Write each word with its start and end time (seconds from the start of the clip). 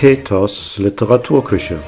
Peters 0.00 0.78
Literaturküche. 0.78 1.78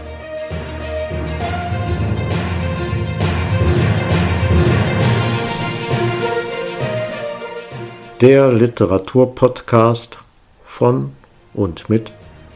Der 8.20 8.52
Literaturpodcast 8.52 10.19
von 10.62 11.12
und 11.55 11.88
mit 11.88 12.12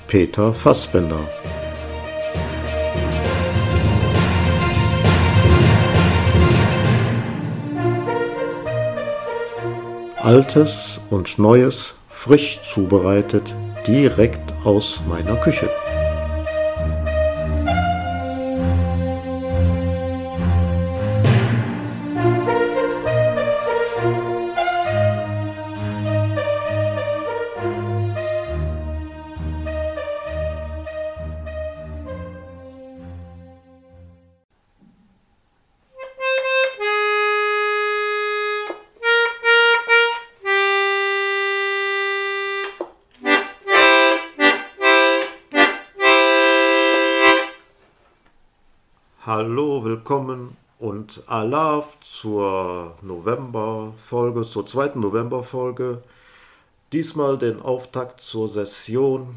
Peter 0.08 0.52
Fassbender. 0.52 1.26
Altes 10.18 11.00
und 11.08 11.38
Neues 11.38 11.94
frisch 12.10 12.60
zubereitet 12.62 13.54
direkt 13.86 14.45
aus 14.66 15.00
meiner 15.06 15.36
Küche. 15.36 15.70
Hallo, 49.38 49.84
willkommen 49.84 50.56
und 50.78 51.22
Alaf 51.26 51.98
zur 52.00 52.94
Novemberfolge, 53.02 54.44
zur 54.44 54.66
zweiten 54.66 55.00
Novemberfolge. 55.00 56.02
Diesmal 56.94 57.36
den 57.36 57.60
Auftakt 57.60 58.22
zur 58.22 58.48
Session 58.48 59.36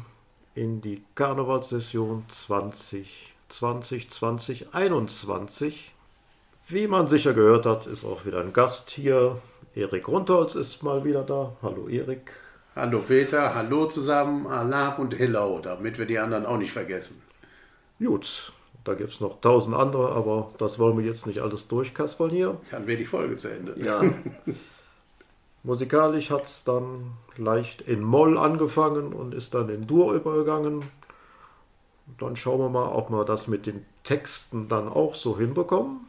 in 0.54 0.80
die 0.80 1.02
Karnevalssession 1.14 2.24
2020, 2.48 4.08
2021. 4.10 5.92
Wie 6.68 6.86
man 6.86 7.08
sicher 7.08 7.34
gehört 7.34 7.66
hat, 7.66 7.86
ist 7.86 8.06
auch 8.06 8.24
wieder 8.24 8.40
ein 8.40 8.54
Gast 8.54 8.88
hier. 8.88 9.36
Erik 9.74 10.08
Rundholz 10.08 10.54
ist 10.54 10.82
mal 10.82 11.04
wieder 11.04 11.24
da. 11.24 11.52
Hallo 11.60 11.88
Erik. 11.90 12.32
Hallo 12.74 13.02
Peter, 13.06 13.54
hallo 13.54 13.84
zusammen, 13.84 14.46
Alaf 14.46 14.98
und 14.98 15.18
Hello, 15.18 15.60
damit 15.62 15.98
wir 15.98 16.06
die 16.06 16.18
anderen 16.18 16.46
auch 16.46 16.56
nicht 16.56 16.72
vergessen. 16.72 17.20
Gut, 17.98 18.54
da 18.84 18.94
gibt 18.94 19.12
es 19.12 19.20
noch 19.20 19.40
tausend 19.40 19.76
andere, 19.76 20.12
aber 20.12 20.50
das 20.58 20.78
wollen 20.78 20.98
wir 20.98 21.04
jetzt 21.04 21.26
nicht 21.26 21.40
alles 21.40 21.68
durchkaspern 21.68 22.30
hier. 22.30 22.58
Dann 22.70 22.86
wäre 22.86 22.98
die 22.98 23.04
Folge 23.04 23.36
zu 23.36 23.48
Ende. 23.48 23.74
Ja. 23.78 24.02
Musikalisch 25.62 26.30
hat 26.30 26.44
es 26.44 26.64
dann 26.64 27.12
leicht 27.36 27.82
in 27.82 28.02
Moll 28.02 28.38
angefangen 28.38 29.12
und 29.12 29.34
ist 29.34 29.52
dann 29.52 29.68
in 29.68 29.86
Dur 29.86 30.14
übergegangen. 30.14 30.84
Dann 32.18 32.36
schauen 32.36 32.60
wir 32.60 32.70
mal, 32.70 32.88
ob 32.92 33.10
wir 33.10 33.24
das 33.24 33.46
mit 33.46 33.66
den 33.66 33.84
Texten 34.02 34.68
dann 34.68 34.88
auch 34.88 35.14
so 35.14 35.38
hinbekommen. 35.38 36.06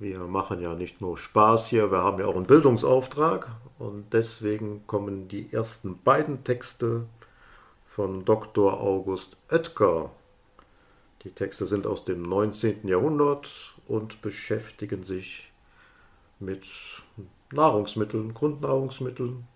Wir 0.00 0.20
machen 0.20 0.60
ja 0.60 0.74
nicht 0.74 1.00
nur 1.00 1.18
Spaß 1.18 1.68
hier, 1.68 1.92
wir 1.92 1.98
haben 1.98 2.18
ja 2.18 2.26
auch 2.26 2.34
einen 2.34 2.46
Bildungsauftrag 2.46 3.48
und 3.78 4.12
deswegen 4.12 4.86
kommen 4.86 5.28
die 5.28 5.52
ersten 5.52 5.98
beiden 6.02 6.42
Texte 6.42 7.04
von 7.94 8.24
Dr. 8.24 8.80
August 8.80 9.36
Oetker 9.50 10.10
die 11.24 11.32
Texte 11.32 11.66
sind 11.66 11.86
aus 11.86 12.04
dem 12.04 12.22
19. 12.22 12.88
Jahrhundert 12.88 13.48
und 13.86 14.22
beschäftigen 14.22 15.04
sich 15.04 15.52
mit 16.38 16.64
Nahrungsmitteln, 17.52 18.32
Grundnahrungsmitteln 18.32 19.46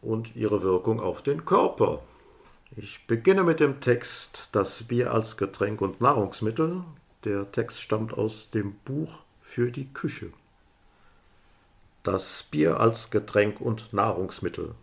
und 0.00 0.36
ihre 0.36 0.62
Wirkung 0.62 1.00
auf 1.00 1.22
den 1.22 1.44
Körper. 1.44 2.02
Ich 2.76 3.06
beginne 3.06 3.42
mit 3.42 3.60
dem 3.60 3.80
Text 3.80 4.48
Das 4.52 4.82
Bier 4.84 5.12
als 5.12 5.36
Getränk 5.36 5.80
und 5.80 6.00
Nahrungsmittel. 6.00 6.84
Der 7.24 7.50
Text 7.50 7.80
stammt 7.80 8.12
aus 8.12 8.50
dem 8.50 8.74
Buch 8.84 9.18
für 9.42 9.72
die 9.72 9.92
Küche. 9.92 10.32
Das 12.02 12.44
Bier 12.50 12.78
als 12.80 13.10
Getränk 13.10 13.60
und 13.60 13.92
Nahrungsmittel. 13.92 14.74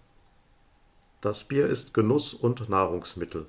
Das 1.21 1.43
Bier 1.43 1.67
ist 1.67 1.93
Genuss 1.93 2.33
und 2.33 2.67
Nahrungsmittel. 2.67 3.45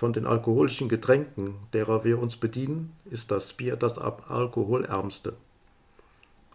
Von 0.00 0.14
den 0.14 0.26
alkoholischen 0.26 0.88
Getränken, 0.88 1.56
derer 1.74 2.04
wir 2.04 2.18
uns 2.22 2.38
bedienen, 2.38 2.96
ist 3.10 3.30
das 3.30 3.52
Bier 3.52 3.76
das 3.76 3.98
alkoholärmste. 3.98 5.34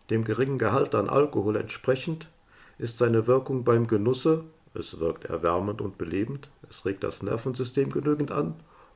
Dem 0.09 0.23
geringen 0.23 0.57
Gehalt 0.57 0.95
an 0.95 1.07
Alkohol 1.07 1.55
entsprechend 1.55 2.27
ist 2.79 2.97
seine 2.97 3.27
Wirkung 3.27 3.63
beim 3.63 3.85
Genusse, 3.85 4.45
es 4.73 4.99
wirkt 4.99 5.25
erwärmend 5.25 5.79
und 5.79 5.99
belebend, 5.99 6.49
es 6.71 6.87
regt 6.87 7.03
das 7.03 7.21
Nervensystem 7.21 7.91
genügend 7.91 8.31
an, 8.31 8.55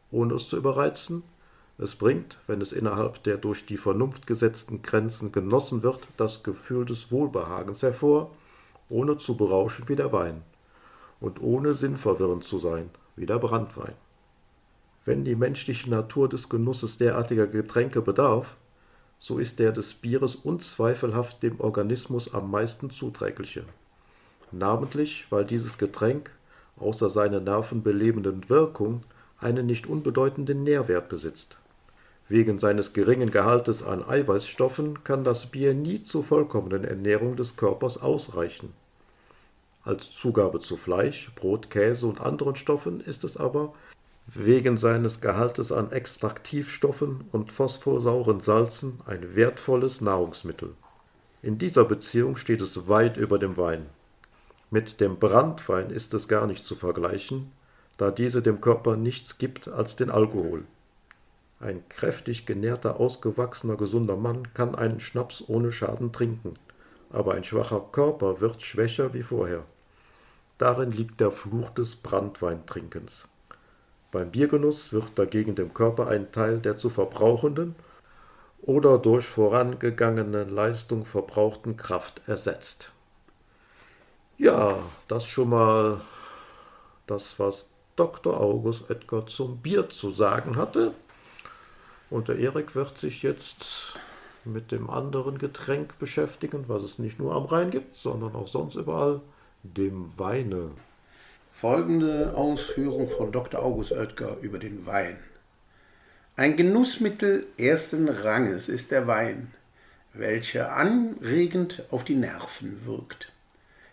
ohne 0.09 0.33
es 0.33 0.47
zu 0.47 0.57
überreizen, 0.57 1.21
es 1.77 1.93
bringt, 1.93 2.39
wenn 2.47 2.59
es 2.59 2.71
innerhalb 2.71 3.21
der 3.25 3.38
durch 3.38 3.67
die 3.67 3.77
Vernunft 3.77 4.25
gesetzten 4.25 4.81
Grenzen 4.81 5.31
genossen 5.31 5.83
wird, 5.83 6.07
das 6.17 6.41
Gefühl 6.41 6.85
des 6.85 7.11
Wohlbehagens 7.11 7.83
hervor, 7.83 8.31
ohne 8.89 9.19
zu 9.19 9.38
berauschen 9.38 9.88
wie 9.89 9.95
der 9.95 10.11
Wein 10.11 10.41
und 11.19 11.39
ohne 11.39 11.75
sinnverwirrend 11.75 12.45
zu 12.45 12.57
sein 12.57 12.89
wie 13.15 13.27
der 13.27 13.38
Brandwein. 13.38 13.93
Wenn 15.09 15.25
die 15.25 15.33
menschliche 15.33 15.89
Natur 15.89 16.29
des 16.29 16.49
Genusses 16.49 16.99
derartiger 16.99 17.47
Getränke 17.47 17.99
bedarf, 17.99 18.55
so 19.17 19.39
ist 19.39 19.57
der 19.57 19.71
des 19.71 19.95
Bieres 19.95 20.35
unzweifelhaft 20.35 21.41
dem 21.41 21.59
Organismus 21.59 22.31
am 22.31 22.51
meisten 22.51 22.91
zuträgliche, 22.91 23.63
namentlich 24.51 25.25
weil 25.31 25.45
dieses 25.45 25.79
Getränk 25.79 26.29
außer 26.77 27.09
seiner 27.09 27.39
nervenbelebenden 27.39 28.51
Wirkung 28.51 29.01
einen 29.39 29.65
nicht 29.65 29.87
unbedeutenden 29.87 30.61
Nährwert 30.63 31.09
besitzt. 31.09 31.57
Wegen 32.27 32.59
seines 32.59 32.93
geringen 32.93 33.31
Gehaltes 33.31 33.81
an 33.81 34.07
Eiweißstoffen 34.07 35.03
kann 35.03 35.23
das 35.23 35.47
Bier 35.47 35.73
nie 35.73 36.03
zur 36.03 36.23
vollkommenen 36.23 36.83
Ernährung 36.83 37.35
des 37.35 37.55
Körpers 37.55 37.99
ausreichen. 37.99 38.73
Als 39.83 40.11
Zugabe 40.11 40.59
zu 40.59 40.77
Fleisch, 40.77 41.31
Brot, 41.33 41.71
Käse 41.71 42.05
und 42.05 42.21
anderen 42.21 42.55
Stoffen 42.55 43.01
ist 43.01 43.23
es 43.23 43.37
aber 43.37 43.73
wegen 44.35 44.78
seines 44.78 45.22
Gehaltes 45.22 45.72
an 45.72 45.91
Extraktivstoffen 45.91 47.25
und 47.31 47.51
phosphorsauren 47.51 48.41
Salzen 48.41 49.00
ein 49.06 49.35
wertvolles 49.35 50.01
Nahrungsmittel. 50.01 50.75
In 51.41 51.57
dieser 51.57 51.85
Beziehung 51.85 52.35
steht 52.35 52.62
es 52.62 52.88
weit 52.88 53.18
über 53.18 53.39
dem 53.39 53.57
Wein. 53.57 53.85
Mit 54.72 55.01
dem 55.01 55.18
Brandwein 55.18 55.89
ist 55.89 56.13
es 56.13 56.28
gar 56.28 56.45
nicht 56.45 56.66
zu 56.66 56.75
vergleichen, 56.75 57.51
da 57.97 58.12
diese 58.12 58.41
dem 58.41 58.62
Körper 58.62 58.97
nichts 58.97 59.38
gibt 59.38 59.68
als 59.68 59.95
den 59.95 60.12
Alkohol. 60.12 60.63
Ein 61.59 61.81
kräftig 61.89 62.45
genährter, 62.45 63.00
ausgewachsener, 63.00 63.78
gesunder 63.78 64.16
Mann 64.16 64.53
kann 64.53 64.75
einen 64.75 65.00
Schnaps 65.00 65.44
ohne 65.47 65.72
Schaden 65.72 66.13
trinken, 66.13 66.53
aber 67.09 67.34
ein 67.34 67.44
schwacher 67.44 67.84
Körper 67.91 68.41
wird 68.41 68.62
schwächer 68.62 69.13
wie 69.13 69.23
vorher. 69.23 69.63
Darin 70.57 70.91
liegt 70.91 71.19
der 71.19 71.31
Fluch 71.31 71.72
des 71.72 71.95
Brandweintrinkens. 71.95 73.25
Beim 74.11 74.31
Biergenuss 74.31 74.91
wird 74.91 75.05
dagegen 75.15 75.55
dem 75.55 75.73
Körper 75.73 76.07
ein 76.07 76.31
Teil 76.31 76.59
der 76.59 76.77
zu 76.77 76.89
verbrauchenden 76.89 77.75
oder 78.61 78.97
durch 78.97 79.25
vorangegangene 79.25 80.45
Leistung 80.45 81.05
verbrauchten 81.05 81.77
Kraft 81.77 82.21
ersetzt. 82.27 82.91
Ja, 84.38 84.79
das 85.07 85.27
schon 85.27 85.50
mal 85.50 86.01
das, 87.06 87.38
was 87.38 87.65
Dr. 87.95 88.39
August 88.39 88.89
Oetker 88.89 89.27
zum 89.27 89.57
Bier 89.57 89.89
zu 89.89 90.12
sagen 90.12 90.55
hatte. 90.55 90.94
Und 92.09 92.29
der 92.29 92.39
Erik 92.39 92.73
wird 92.73 92.97
sich 92.97 93.21
jetzt 93.21 93.95
mit 94.45 94.71
dem 94.71 94.89
anderen 94.89 95.38
Getränk 95.38 96.00
beschäftigen, 96.00 96.65
was 96.67 96.83
es 96.83 96.97
nicht 96.97 97.19
nur 97.19 97.35
am 97.35 97.45
Rhein 97.45 97.71
gibt, 97.71 97.95
sondern 97.95 98.35
auch 98.35 98.47
sonst 98.47 98.75
überall, 98.75 99.21
dem 99.63 100.17
Weine. 100.17 100.71
Folgende 101.59 102.38
Ausführung 102.38 103.09
von 103.09 103.33
Dr. 103.33 103.61
August 103.61 103.91
Oetker 103.91 104.38
über 104.41 104.59
den 104.59 104.85
Wein. 104.85 105.17
Ein 106.38 106.56
Genussmittel 106.56 107.47
ersten 107.57 108.07
Ranges 108.07 108.69
ist 108.69 108.91
der 108.91 109.07
Wein, 109.07 109.51
welcher 110.13 110.77
anregend 110.77 111.83
auf 111.91 112.06
die 112.06 112.15
Nerven 112.15 112.85
wirkt. 112.85 113.33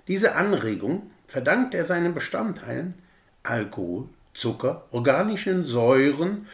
Diese 0.07 0.37
Anregung 0.37 1.11
verdankt 1.27 1.75
er 1.75 1.83
seinen 1.83 2.15
Bestandteilen 2.15 2.95
Alkohol, 3.43 4.11
Zucker, 4.33 4.85
organischen 4.93 5.65
Säuren 5.65 6.47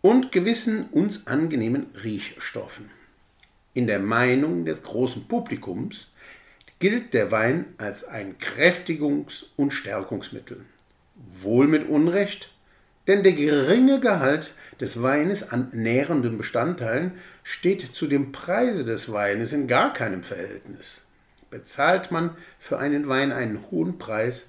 und 0.00 0.32
gewissen 0.32 0.86
uns 0.86 1.28
angenehmen 1.28 1.86
Riechstoffen. 2.02 2.90
In 3.72 3.86
der 3.86 4.00
Meinung 4.00 4.64
des 4.64 4.82
großen 4.82 5.28
Publikums 5.28 6.10
gilt 6.80 7.14
der 7.14 7.30
Wein 7.30 7.66
als 7.78 8.04
ein 8.04 8.36
Kräftigungs- 8.38 9.44
und 9.56 9.70
Stärkungsmittel. 9.70 10.64
wohl 11.42 11.68
mit 11.68 11.86
Unrecht, 11.86 12.50
denn 13.06 13.22
der 13.22 13.32
geringe 13.32 14.00
Gehalt 14.00 14.52
des 14.80 15.02
Weines 15.02 15.50
an 15.50 15.68
nährenden 15.72 16.38
Bestandteilen 16.38 17.12
steht 17.42 17.94
zu 17.94 18.06
dem 18.06 18.32
Preise 18.32 18.84
des 18.84 19.12
Weines 19.12 19.52
in 19.52 19.68
gar 19.68 19.92
keinem 19.92 20.22
Verhältnis. 20.22 21.02
Bezahlt 21.50 22.10
man 22.10 22.30
für 22.58 22.78
einen 22.78 23.06
Wein 23.08 23.32
einen 23.32 23.70
hohen 23.70 23.98
Preis, 23.98 24.48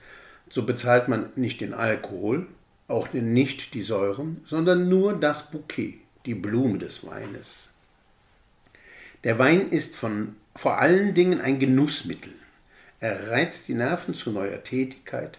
so 0.50 0.66
bezahlt 0.66 1.10
man 1.10 1.30
nicht 1.36 1.60
den 1.60 1.74
Alkohol, 1.74 2.48
auch 2.88 3.12
nicht 3.12 3.74
die 3.74 3.82
Säuren, 3.82 4.42
sondern 4.46 4.88
nur 4.88 5.20
das 5.20 5.52
Bouquet, 5.52 6.00
die 6.26 6.36
Blume 6.36 6.78
des 6.78 7.06
Weines. 7.06 7.71
Der 9.24 9.38
Wein 9.38 9.70
ist 9.70 9.96
von, 9.96 10.36
vor 10.56 10.80
allen 10.80 11.14
Dingen 11.14 11.42
ein 11.42 11.60
Genussmittel. 11.60 12.34
Er 13.00 13.30
reizt 13.30 13.68
die 13.68 13.74
Nerven 13.74 14.14
zu 14.14 14.32
neuer 14.32 14.64
Tätigkeit, 14.64 15.38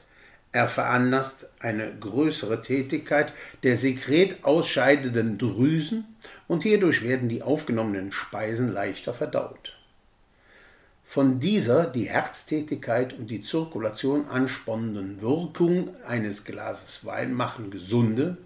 er 0.52 0.68
veranlasst 0.68 1.48
eine 1.60 1.90
größere 1.98 2.60
Tätigkeit 2.60 3.32
der 3.62 3.78
sekret 3.78 4.44
ausscheidenden 4.44 5.38
Drüsen 5.38 6.04
und 6.46 6.62
hierdurch 6.62 7.02
werden 7.02 7.30
die 7.30 7.42
aufgenommenen 7.42 8.12
Speisen 8.12 8.70
leichter 8.70 9.14
verdaut. 9.14 9.74
Von 11.06 11.40
dieser 11.40 11.86
die 11.86 12.08
Herztätigkeit 12.08 13.14
und 13.14 13.30
die 13.30 13.42
Zirkulation 13.42 14.28
ansponnenden 14.28 15.22
Wirkung 15.22 15.96
eines 16.06 16.44
Glases 16.44 17.04
Wein 17.06 17.32
machen 17.32 17.70
Gesunde, 17.70 18.36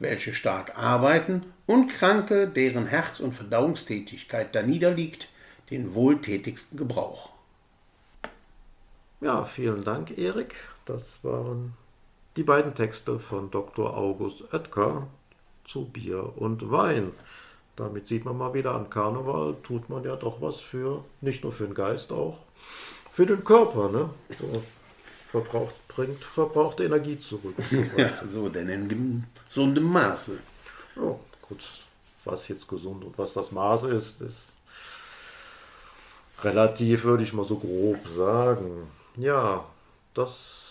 welche 0.00 0.34
stark 0.34 0.76
arbeiten, 0.76 1.44
und 1.66 1.88
Kranke, 1.88 2.48
deren 2.48 2.86
Herz- 2.86 3.20
und 3.20 3.32
Verdauungstätigkeit 3.32 4.52
daniederliegt, 4.54 5.28
den 5.70 5.94
wohltätigsten 5.94 6.76
Gebrauch. 6.76 7.30
Ja, 9.20 9.44
vielen 9.44 9.84
Dank, 9.84 10.18
Erik. 10.18 10.56
Das 10.86 11.22
waren 11.22 11.74
die 12.36 12.42
beiden 12.42 12.74
Texte 12.74 13.20
von 13.20 13.50
Dr. 13.50 13.96
August 13.96 14.52
Oetker 14.52 15.06
zu 15.64 15.84
Bier 15.84 16.32
und 16.36 16.70
Wein. 16.70 17.12
Damit 17.76 18.08
sieht 18.08 18.24
man 18.24 18.36
mal 18.36 18.52
wieder, 18.54 18.74
an 18.74 18.90
Karneval 18.90 19.56
tut 19.62 19.88
man 19.88 20.04
ja 20.04 20.16
doch 20.16 20.40
was 20.40 20.60
für, 20.60 21.04
nicht 21.20 21.44
nur 21.44 21.52
für 21.52 21.64
den 21.64 21.74
Geist, 21.74 22.10
auch 22.12 22.38
für 23.12 23.26
den 23.26 23.44
Körper. 23.44 23.88
Ne? 23.90 24.10
So 24.38 24.62
verbraucht, 25.28 25.74
bringt 25.94 26.22
verbrauchte 26.24 26.84
Energie 26.84 27.18
zurück. 27.18 27.54
Ja, 27.96 28.26
so, 28.26 28.48
denn 28.48 28.68
in 28.68 29.24
gesundem 29.46 29.84
Maße. 29.84 30.38
Ja, 30.96 31.16
gut, 31.48 31.64
was 32.24 32.48
jetzt 32.48 32.68
gesund 32.68 33.04
und 33.04 33.18
was 33.18 33.32
das 33.32 33.52
Maß 33.52 33.84
ist, 33.84 34.20
ist 34.20 34.44
relativ, 36.42 37.04
würde 37.04 37.22
ich 37.22 37.32
mal 37.32 37.44
so 37.44 37.56
grob 37.56 38.06
sagen. 38.08 38.88
Ja, 39.16 39.64
das 40.14 40.70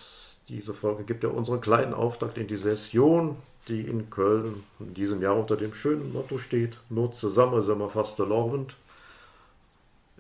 diese 0.50 0.74
Folge 0.74 1.04
gibt 1.04 1.24
ja 1.24 1.30
unseren 1.30 1.62
kleinen 1.62 1.94
Auftakt 1.94 2.38
in 2.40 2.48
die 2.48 2.58
Session, 2.58 3.36
die 3.68 3.82
in 3.82 4.10
Köln 4.10 4.64
in 4.80 4.96
diesem 4.96 5.22
Jahr 5.22 5.38
unter 5.38 5.56
dem 5.56 5.76
schönen 5.76 6.12
Motto 6.12 6.40
steht: 6.40 6.78
Nur 6.90 7.12
zusammen 7.12 7.62
sind 7.62 7.78
wir 7.78 7.90
fast 7.90 8.20
erlaubt. 8.20 8.76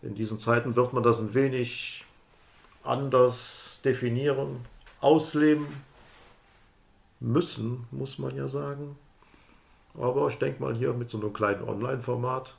In 0.02 0.16
diesen 0.16 0.40
Zeiten 0.40 0.76
wird 0.76 0.94
man 0.94 1.04
das 1.04 1.20
ein 1.20 1.34
wenig 1.34 2.06
anders 2.84 3.80
definieren, 3.84 4.58
ausleben 5.02 5.68
müssen, 7.20 7.88
muss 7.92 8.18
man 8.18 8.36
ja 8.36 8.48
sagen. 8.48 8.98
Aber 9.98 10.28
ich 10.30 10.38
denke 10.38 10.62
mal 10.62 10.76
hier 10.76 10.94
mit 10.94 11.10
so 11.10 11.20
einem 11.20 11.34
kleinen 11.34 11.68
Online-Format, 11.68 12.56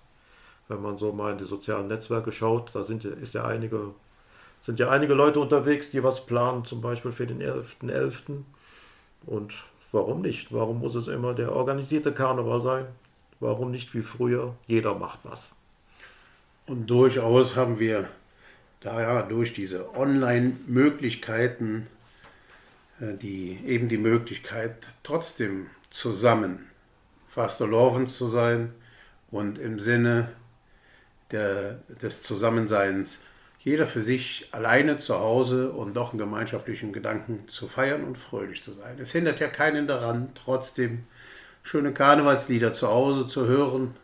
wenn 0.68 0.82
man 0.82 0.98
so 0.98 1.12
mal 1.12 1.32
in 1.32 1.38
die 1.38 1.44
sozialen 1.44 1.88
Netzwerke 1.88 2.32
schaut, 2.32 2.70
da 2.74 2.84
sind, 2.84 3.04
ist 3.04 3.34
ja 3.34 3.44
einige 3.44 3.94
sind 4.62 4.78
ja 4.78 4.90
einige 4.90 5.14
Leute 5.14 5.40
unterwegs, 5.40 5.90
die 5.90 6.02
was 6.02 6.26
planen, 6.26 6.64
zum 6.64 6.80
Beispiel 6.80 7.12
für 7.12 7.26
den 7.26 7.40
11.11. 7.40 7.64
.11. 7.82 8.14
Und 9.26 9.54
warum 9.92 10.20
nicht? 10.20 10.52
Warum 10.52 10.80
muss 10.80 10.94
es 10.94 11.08
immer 11.08 11.34
der 11.34 11.52
organisierte 11.52 12.12
Karneval 12.12 12.60
sein? 12.60 12.86
Warum 13.40 13.70
nicht 13.70 13.94
wie 13.94 14.02
früher? 14.02 14.54
Jeder 14.66 14.94
macht 14.94 15.20
was. 15.22 15.50
Und 16.66 16.88
durchaus 16.88 17.56
haben 17.56 17.78
wir 17.78 18.08
daher 18.80 19.22
durch 19.22 19.54
diese 19.54 19.94
Online-Möglichkeiten 19.96 21.86
die, 23.00 23.58
eben 23.66 23.88
die 23.88 23.98
Möglichkeit, 23.98 24.88
trotzdem 25.02 25.66
zusammen 25.90 26.66
Fastelovens 27.28 28.16
zu 28.16 28.26
sein 28.26 28.72
und 29.30 29.58
im 29.58 29.78
Sinne 29.80 30.32
der, 31.30 31.80
des 32.02 32.22
Zusammenseins 32.22 33.24
jeder 33.62 33.86
für 33.86 34.02
sich 34.02 34.48
alleine 34.52 34.98
zu 34.98 35.18
Hause 35.18 35.70
und 35.70 35.94
doch 35.94 36.10
einen 36.10 36.18
gemeinschaftlichen 36.18 36.92
Gedanken 36.92 37.46
zu 37.48 37.68
feiern 37.68 38.04
und 38.04 38.16
fröhlich 38.16 38.62
zu 38.62 38.72
sein. 38.72 38.98
Es 38.98 39.12
hindert 39.12 39.38
ja 39.38 39.48
keinen 39.48 39.86
daran, 39.86 40.30
trotzdem 40.34 41.04
schöne 41.62 41.92
Karnevalslieder 41.92 42.72
zu 42.72 42.88
Hause 42.88 43.26
zu 43.26 43.46
hören 43.46 43.94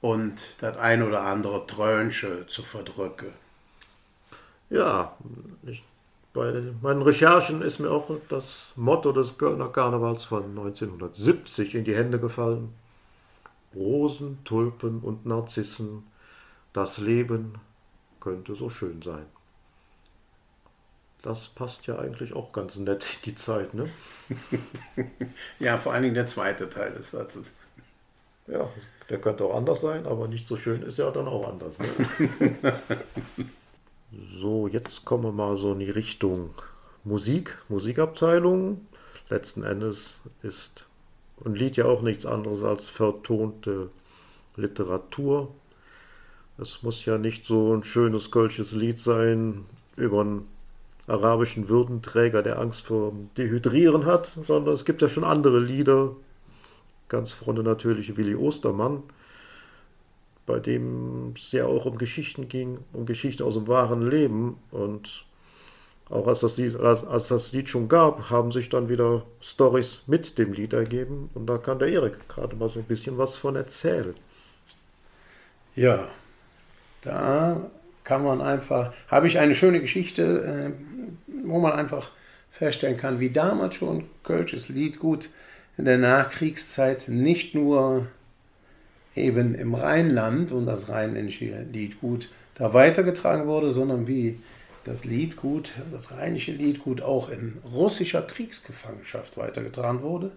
und 0.00 0.42
das 0.60 0.78
ein 0.78 1.02
oder 1.02 1.22
andere 1.22 1.66
Trönsche 1.66 2.46
zu 2.46 2.62
verdrücken. 2.62 3.32
Ja, 4.70 5.14
ich, 5.66 5.84
bei 6.36 6.62
meinen 6.82 7.02
Recherchen 7.02 7.62
ist 7.62 7.80
mir 7.80 7.90
auch 7.90 8.10
das 8.28 8.72
Motto 8.76 9.10
des 9.12 9.38
Kölner 9.38 9.68
Karnevals 9.68 10.24
von 10.24 10.44
1970 10.50 11.74
in 11.74 11.84
die 11.84 11.96
Hände 11.96 12.20
gefallen. 12.20 12.74
Rosen, 13.74 14.38
Tulpen 14.44 15.00
und 15.00 15.26
Narzissen, 15.26 16.04
das 16.72 16.98
Leben 16.98 17.54
könnte 18.20 18.54
so 18.54 18.68
schön 18.68 19.02
sein. 19.02 19.24
Das 21.22 21.48
passt 21.48 21.86
ja 21.86 21.98
eigentlich 21.98 22.34
auch 22.34 22.52
ganz 22.52 22.76
nett 22.76 23.04
in 23.04 23.30
die 23.30 23.34
Zeit, 23.34 23.74
ne? 23.74 23.88
ja, 25.58 25.78
vor 25.78 25.92
allen 25.92 26.04
Dingen 26.04 26.14
der 26.14 26.26
zweite 26.26 26.68
Teil 26.68 26.92
des 26.92 27.10
Satzes. 27.10 27.50
Ja, 28.46 28.68
der 29.08 29.20
könnte 29.20 29.44
auch 29.44 29.56
anders 29.56 29.80
sein, 29.80 30.06
aber 30.06 30.28
nicht 30.28 30.46
so 30.46 30.56
schön 30.56 30.82
ist 30.82 30.98
ja 30.98 31.10
dann 31.10 31.26
auch 31.26 31.48
anders. 31.48 31.74
Ne? 31.78 32.80
so, 34.40 34.68
jetzt 34.68 35.04
kommen 35.04 35.24
wir 35.24 35.32
mal 35.32 35.56
so 35.56 35.72
in 35.72 35.80
die 35.80 35.90
Richtung 35.90 36.50
Musik, 37.04 37.58
Musikabteilung. 37.68 38.86
Letzten 39.28 39.64
Endes 39.64 40.20
ist 40.42 40.84
ein 41.44 41.54
Lied 41.54 41.76
ja 41.76 41.86
auch 41.86 42.02
nichts 42.02 42.24
anderes 42.24 42.62
als 42.62 42.88
vertonte 42.88 43.90
Literatur. 44.56 45.48
Es 46.58 46.82
muss 46.82 47.04
ja 47.04 47.18
nicht 47.18 47.44
so 47.44 47.74
ein 47.74 47.82
schönes 47.82 48.30
kölsches 48.30 48.72
Lied 48.72 48.98
sein 48.98 49.66
über 49.96 50.20
einen 50.20 50.48
arabischen 51.06 51.68
Würdenträger, 51.68 52.42
der 52.42 52.58
Angst 52.58 52.86
vor 52.86 53.12
Dehydrieren 53.36 54.06
hat, 54.06 54.36
sondern 54.46 54.74
es 54.74 54.84
gibt 54.84 55.02
ja 55.02 55.08
schon 55.08 55.24
andere 55.24 55.60
Lieder. 55.60 56.16
Ganz 57.08 57.32
vorne 57.32 57.62
natürlich 57.62 58.16
Willi 58.16 58.34
Ostermann, 58.34 59.02
bei 60.46 60.60
dem 60.60 61.34
es 61.36 61.52
ja 61.52 61.66
auch 61.66 61.84
um 61.84 61.98
Geschichten 61.98 62.48
ging, 62.48 62.78
um 62.92 63.04
Geschichten 63.04 63.42
aus 63.42 63.54
dem 63.54 63.66
wahren 63.66 64.08
Leben. 64.08 64.56
Und 64.70 65.24
auch 66.08 66.26
als 66.28 66.40
das 66.40 66.56
Lied, 66.56 66.76
als, 66.76 67.04
als 67.04 67.28
das 67.28 67.52
Lied 67.52 67.68
schon 67.68 67.88
gab, 67.88 68.30
haben 68.30 68.52
sich 68.52 68.68
dann 68.68 68.88
wieder 68.88 69.24
Stories 69.40 70.02
mit 70.06 70.38
dem 70.38 70.52
Lied 70.52 70.72
ergeben. 70.72 71.30
Und 71.34 71.46
da 71.46 71.58
kann 71.58 71.80
der 71.80 71.88
Erik 71.88 72.28
gerade 72.28 72.54
mal 72.56 72.68
so 72.68 72.78
ein 72.78 72.84
bisschen 72.84 73.18
was 73.18 73.36
von 73.36 73.56
erzählen. 73.56 74.14
Ja, 75.74 76.08
da 77.02 77.70
kann 78.04 78.24
man 78.24 78.40
einfach, 78.40 78.94
habe 79.08 79.26
ich 79.26 79.38
eine 79.38 79.54
schöne 79.54 79.80
Geschichte, 79.80 80.72
äh, 80.72 80.72
wo 81.44 81.58
man 81.58 81.72
einfach 81.72 82.10
feststellen 82.50 82.96
kann, 82.96 83.20
wie 83.20 83.30
damals 83.30 83.74
schon 83.74 84.04
Kölsches 84.22 84.68
Liedgut 84.68 85.28
in 85.76 85.84
der 85.84 85.98
Nachkriegszeit 85.98 87.08
nicht 87.08 87.54
nur 87.54 88.06
eben 89.16 89.54
im 89.54 89.74
Rheinland 89.74 90.52
und 90.52 90.66
das 90.66 90.88
rheinländische 90.88 91.66
Liedgut 91.72 92.30
da 92.54 92.72
weitergetragen 92.72 93.46
wurde, 93.46 93.72
sondern 93.72 94.06
wie 94.06 94.38
das 94.84 95.04
Liedgut, 95.04 95.72
das 95.92 96.12
rheinische 96.12 96.52
Liedgut 96.52 97.02
auch 97.02 97.28
in 97.28 97.58
russischer 97.72 98.22
Kriegsgefangenschaft 98.22 99.36
weitergetragen 99.36 100.02
wurde. 100.02 100.30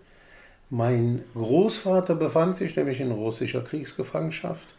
Mein 0.69 1.23
Großvater 1.35 2.15
befand 2.15 2.55
sich 2.55 2.75
nämlich 2.75 2.99
in 2.99 3.11
russischer 3.11 3.61
Kriegsgefangenschaft 3.61 4.75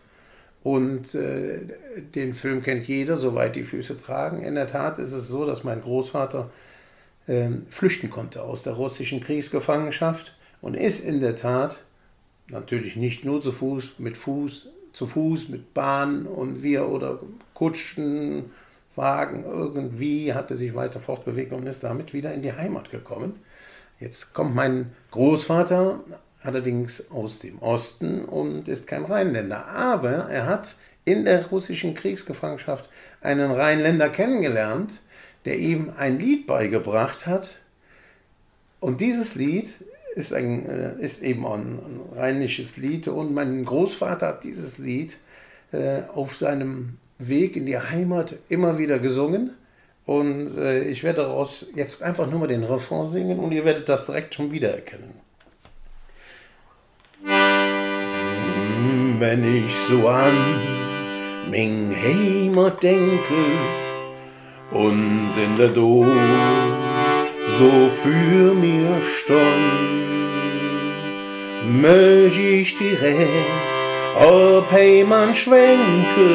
und 0.63 1.15
äh, 1.15 1.61
den 2.15 2.35
Film 2.35 2.63
kennt 2.63 2.87
jeder, 2.87 3.17
soweit 3.17 3.57
die 3.57 3.65
Füße 3.65 3.97
tragen. 3.97 4.43
In 4.43 4.55
der 4.55 4.67
Tat 4.67 4.99
ist 4.99 5.13
es 5.13 5.29
so, 5.29 5.47
dass 5.47 5.65
mein 5.65 5.83
Großvater 5.83 6.51
äh, 7.27 7.49
flüchten 7.71 8.11
konnte 8.11 8.43
aus 8.43 8.63
der 8.63 8.75
russischen 8.75 9.21
Kriegsgefangenschaft 9.21 10.35
und 10.61 10.75
ist 10.75 11.05
in 11.05 11.21
der 11.21 11.37
Tat 11.37 11.79
natürlich 12.51 12.97
nicht 12.97 13.25
nur 13.25 13.41
zu 13.41 13.53
Fuß, 13.53 13.95
mit 13.99 14.17
Fuß, 14.17 14.69
zu 14.93 15.07
Fuß, 15.07 15.49
mit 15.49 15.75
Bahn 15.75 16.27
und 16.27 16.63
wir 16.63 16.89
oder 16.89 17.21
Kutschen, 17.55 18.51
Wagen, 18.97 19.45
irgendwie 19.45 20.35
hat 20.35 20.51
er 20.51 20.57
sich 20.57 20.75
weiter 20.75 21.01
fortbewegt 21.01 21.53
und 21.53 21.67
ist 21.67 21.85
damit 21.85 22.13
wieder 22.13 22.35
in 22.35 22.43
die 22.43 22.53
Heimat 22.53 22.91
gekommen. 22.91 23.41
Jetzt 23.99 24.35
kommt 24.35 24.55
mein 24.55 24.93
Großvater 25.11 26.01
allerdings 26.43 27.11
aus 27.11 27.39
dem 27.39 27.59
Osten 27.61 28.25
und 28.25 28.69
ist 28.69 28.87
kein 28.87 29.05
Rheinländer. 29.05 29.67
Aber 29.67 30.11
er 30.11 30.47
hat 30.47 30.75
in 31.05 31.25
der 31.25 31.47
russischen 31.47 31.95
Kriegsgefangenschaft 31.95 32.89
einen 33.21 33.51
Rheinländer 33.51 34.09
kennengelernt, 34.09 35.01
der 35.45 35.59
ihm 35.59 35.93
ein 35.97 36.19
Lied 36.19 36.47
beigebracht 36.47 37.27
hat, 37.27 37.57
Und 38.81 39.03
dieses 39.03 39.35
Lied 39.35 39.75
ist, 40.15 40.33
ein, 40.33 40.69
äh, 40.69 40.93
ist 41.01 41.23
eben 41.23 41.47
ein, 41.47 41.79
ein 41.79 42.01
rheinisches 42.17 42.77
Lied 42.77 43.09
und 43.09 43.35
mein 43.35 43.65
Großvater 43.65 44.27
hat 44.27 44.45
dieses 44.45 44.79
Lied 44.79 45.19
äh, 45.73 46.03
auf 46.15 46.37
seinem 46.37 46.97
Weg 47.19 47.57
in 47.57 47.67
die 47.67 47.79
Heimat 47.79 48.35
immer 48.49 48.79
wieder 48.79 48.99
gesungen. 48.99 49.51
Und 50.07 50.57
äh, 50.57 50.83
ich 50.85 51.05
werde 51.05 51.23
daraus 51.23 51.67
jetzt 51.75 52.03
einfach 52.03 52.29
nur 52.29 52.41
mal 52.41 52.49
den 52.49 52.65
Refrain 52.65 53.07
singen 53.07 53.39
und 53.39 53.53
ihr 53.53 53.65
werdet 53.65 53.89
das 53.89 54.07
direkt 54.07 54.35
schon 54.35 54.51
wiedererkennen. 54.51 55.11
Wenn 59.21 59.65
ich 59.65 59.75
so 59.75 60.09
an 60.09 60.35
mein 61.51 61.95
Heimat 61.95 62.83
denke 62.83 63.45
und 64.71 65.31
sind 65.35 65.59
da 65.59 65.69
do 65.69 66.07
so 67.61 67.91
für 68.03 68.55
mir 68.55 69.03
stand, 69.19 70.09
möchte 71.83 72.41
ich 72.41 72.75
direkt 72.79 73.71
ob 74.17 74.71
Heimann 74.73 75.35
schwenke, 75.35 76.29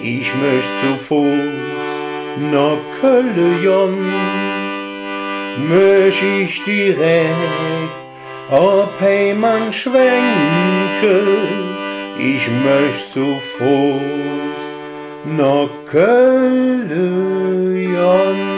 ich 0.00 0.32
möcht 0.34 0.72
zu 0.80 0.96
Fuß 0.96 1.84
nach 2.50 2.78
Kölle 3.00 3.48
jon. 3.62 4.12
Möcht 5.68 6.22
ich 6.22 6.62
direkt, 6.62 7.94
ob 8.50 8.88
Heimann 9.00 9.72
schwenke, 9.72 11.22
ich 12.18 12.48
möcht 12.64 13.12
zu 13.12 13.36
Fuß 13.58 14.60
nach 15.36 15.68
Kölle 15.90 17.02
jon. 17.82 18.49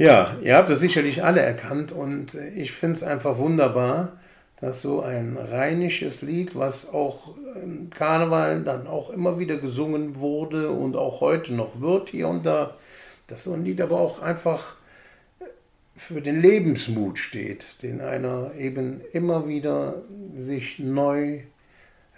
Ja, 0.00 0.38
ihr 0.42 0.56
habt 0.56 0.70
es 0.70 0.80
sicherlich 0.80 1.24
alle 1.24 1.42
erkannt 1.42 1.92
und 1.92 2.34
äh, 2.34 2.48
ich 2.54 2.72
finde 2.72 2.94
es 2.94 3.02
einfach 3.02 3.36
wunderbar, 3.36 4.18
dass 4.58 4.80
so 4.80 5.02
ein 5.02 5.36
rheinisches 5.36 6.22
Lied, 6.22 6.56
was 6.56 6.90
auch 6.90 7.34
im 7.62 7.90
Karneval 7.90 8.62
dann 8.62 8.86
auch 8.86 9.10
immer 9.10 9.38
wieder 9.38 9.58
gesungen 9.58 10.16
wurde 10.16 10.70
und 10.70 10.96
auch 10.96 11.20
heute 11.20 11.52
noch 11.52 11.82
wird 11.82 12.08
hier 12.08 12.28
und 12.28 12.46
da, 12.46 12.78
dass 13.26 13.44
so 13.44 13.52
ein 13.52 13.62
Lied 13.62 13.82
aber 13.82 14.00
auch 14.00 14.22
einfach 14.22 14.74
für 15.98 16.22
den 16.22 16.40
Lebensmut 16.40 17.18
steht, 17.18 17.82
den 17.82 18.00
einer 18.00 18.52
eben 18.56 19.02
immer 19.12 19.48
wieder 19.48 20.00
sich 20.34 20.78
neu 20.78 21.40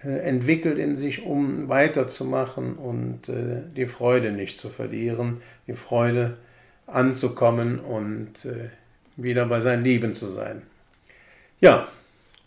äh, 0.05 0.09
entwickelt 0.21 0.79
in 0.79 0.97
sich, 0.97 1.25
um 1.25 1.69
weiterzumachen 1.69 2.77
und 2.77 3.29
äh, 3.29 3.63
die 3.77 3.87
Freude 3.87 4.31
nicht 4.31 4.61
zu 4.61 4.69
verlieren, 4.69 5.43
die 5.67 5.75
Freude, 5.75 6.37
anzukommen 6.93 7.81
und 7.81 8.45
äh, 8.45 8.71
wieder 9.17 9.47
bei 9.47 9.61
seinen 9.61 9.85
Lieben 9.85 10.15
zu 10.15 10.27
sein. 10.27 10.63
Ja. 11.61 11.89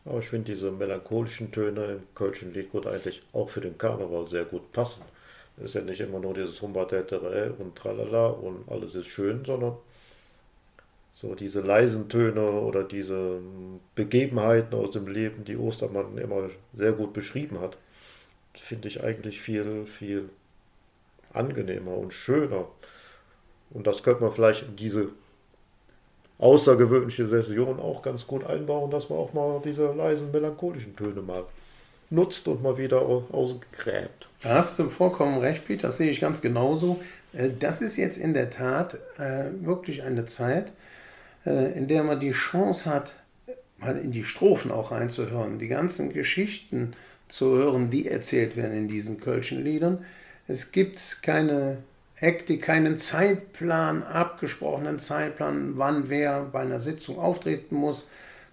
Aber 0.06 0.20
ich 0.20 0.30
finde 0.30 0.54
diese 0.54 0.70
melancholischen 0.70 1.52
Töne 1.52 1.86
im 1.86 2.04
Kölschen 2.14 2.54
Lied 2.54 2.72
gut 2.72 2.86
eigentlich 2.86 3.24
auch 3.34 3.50
für 3.50 3.62
den 3.62 3.78
Karneval 3.78 4.28
sehr 4.28 4.46
gut 4.46 4.72
passen. 4.72 5.02
Es 5.58 5.66
ist 5.66 5.74
ja 5.76 5.82
nicht 5.82 6.00
immer 6.00 6.20
nur 6.20 6.36
dieses 6.36 6.62
Humbatetere 6.62 7.54
und 7.58 7.76
Tralala 7.76 8.28
und 8.28 8.70
alles 8.70 8.94
ist 8.94 9.08
schön, 9.08 9.44
sondern 9.46 9.78
so 11.14 11.34
diese 11.34 11.62
leisen 11.62 12.10
Töne 12.10 12.52
oder 12.52 12.84
diese 12.84 13.40
Begebenheiten 13.96 14.76
aus 14.76 14.92
dem 14.92 15.08
Leben, 15.08 15.46
die 15.46 15.58
Ostermann 15.58 16.18
immer 16.18 16.50
sehr 16.74 16.92
gut 16.92 17.14
beschrieben 17.14 17.62
hat, 17.62 17.78
finde 18.54 18.90
ich 18.90 19.04
eigentlich 19.04 19.42
viel, 19.42 19.86
viel 19.86 20.30
angenehmer 21.34 21.98
und 21.98 22.14
schöner. 22.14 22.68
Und 23.72 23.88
das 23.88 24.04
könnte 24.04 24.24
man 24.24 24.34
vielleicht 24.34 24.64
in 24.64 24.76
diese 24.76 25.10
außergewöhnliche 26.38 27.28
Session 27.28 27.80
auch 27.80 28.02
ganz 28.02 28.28
gut 28.28 28.46
einbauen, 28.46 28.92
dass 28.92 29.10
man 29.10 29.20
auch 29.20 29.34
mal 29.34 29.62
diese 29.64 29.94
leisen 29.94 30.32
melancholischen 30.32 30.96
Töne 30.96 31.22
mal 31.22 31.44
nutzt 32.10 32.48
und 32.48 32.62
mal 32.62 32.78
wieder 32.78 33.02
ausgräbt. 33.02 34.28
Da 34.42 34.56
hast 34.56 34.78
du 34.78 34.90
vollkommen 34.90 35.40
recht, 35.40 35.66
Peter, 35.66 35.88
das 35.88 35.98
sehe 35.98 36.10
ich 36.10 36.22
ganz 36.22 36.42
genauso. 36.42 37.00
Äh, 37.34 37.50
das 37.60 37.82
ist 37.82 37.98
jetzt 37.98 38.18
in 38.18 38.34
der 38.34 38.50
Tat 38.50 38.96
äh, 39.18 39.46
wirklich 39.62 40.04
eine 40.04 40.26
Zeit, 40.26 40.72
äh, 41.46 41.78
in 41.78 41.88
der 41.88 42.04
man 42.04 42.20
die 42.20 42.32
Chance 42.32 42.90
hat, 42.90 43.16
mal 43.78 43.98
in 43.98 44.12
die 44.12 44.24
Strophen 44.24 44.72
auch 44.72 44.92
reinzuhören, 44.92 45.60
die 45.60 45.68
ganzen 45.68 46.14
Geschichten 46.14 46.94
zu 47.28 47.56
hören, 47.58 47.90
die 47.90 48.08
erzählt 48.08 48.56
werden 48.56 48.78
in 48.78 48.88
diesen 48.88 49.20
Kölschen 49.20 49.64
Liedern. 49.64 50.06
Es 50.48 50.72
gibt 50.72 51.24
keine 51.24 51.78
Hektik, 52.26 52.64
keinen 52.64 52.98
Zeitplan, 52.98 54.02
abgesprochenen 54.02 54.98
Zeitplan, 54.98 55.74
wann 55.76 56.10
wer 56.10 56.42
bei 56.42 56.62
einer 56.62 56.80
Sitzung 56.80 57.20
auftreten 57.20 57.76
muss. 57.76 58.08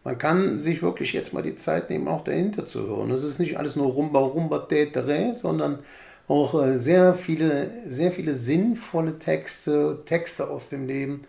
Man 0.04 0.18
kann 0.18 0.58
sich 0.58 0.82
wirklich 0.82 1.14
jetzt 1.14 1.32
mal 1.32 1.42
die 1.42 1.56
Zeit 1.56 1.88
nehmen, 1.88 2.06
auch 2.06 2.22
dahinter 2.22 2.66
zu 2.66 2.86
hören. 2.86 3.10
Es 3.12 3.24
ist 3.24 3.38
nicht 3.38 3.56
alles 3.56 3.74
nur 3.74 3.86
rumba, 3.86 4.20
rumba, 4.20 4.58
tetere, 4.58 5.34
sondern 5.34 5.78
auch 6.28 6.62
äh, 6.62 6.76
sehr 6.76 7.14
viele, 7.14 7.70
sehr 7.86 8.12
viele 8.12 8.34
sinnvolle 8.34 9.18
Texte, 9.18 10.02
Texte 10.04 10.50
aus 10.50 10.68
dem 10.68 10.86
Leben. 10.86 11.22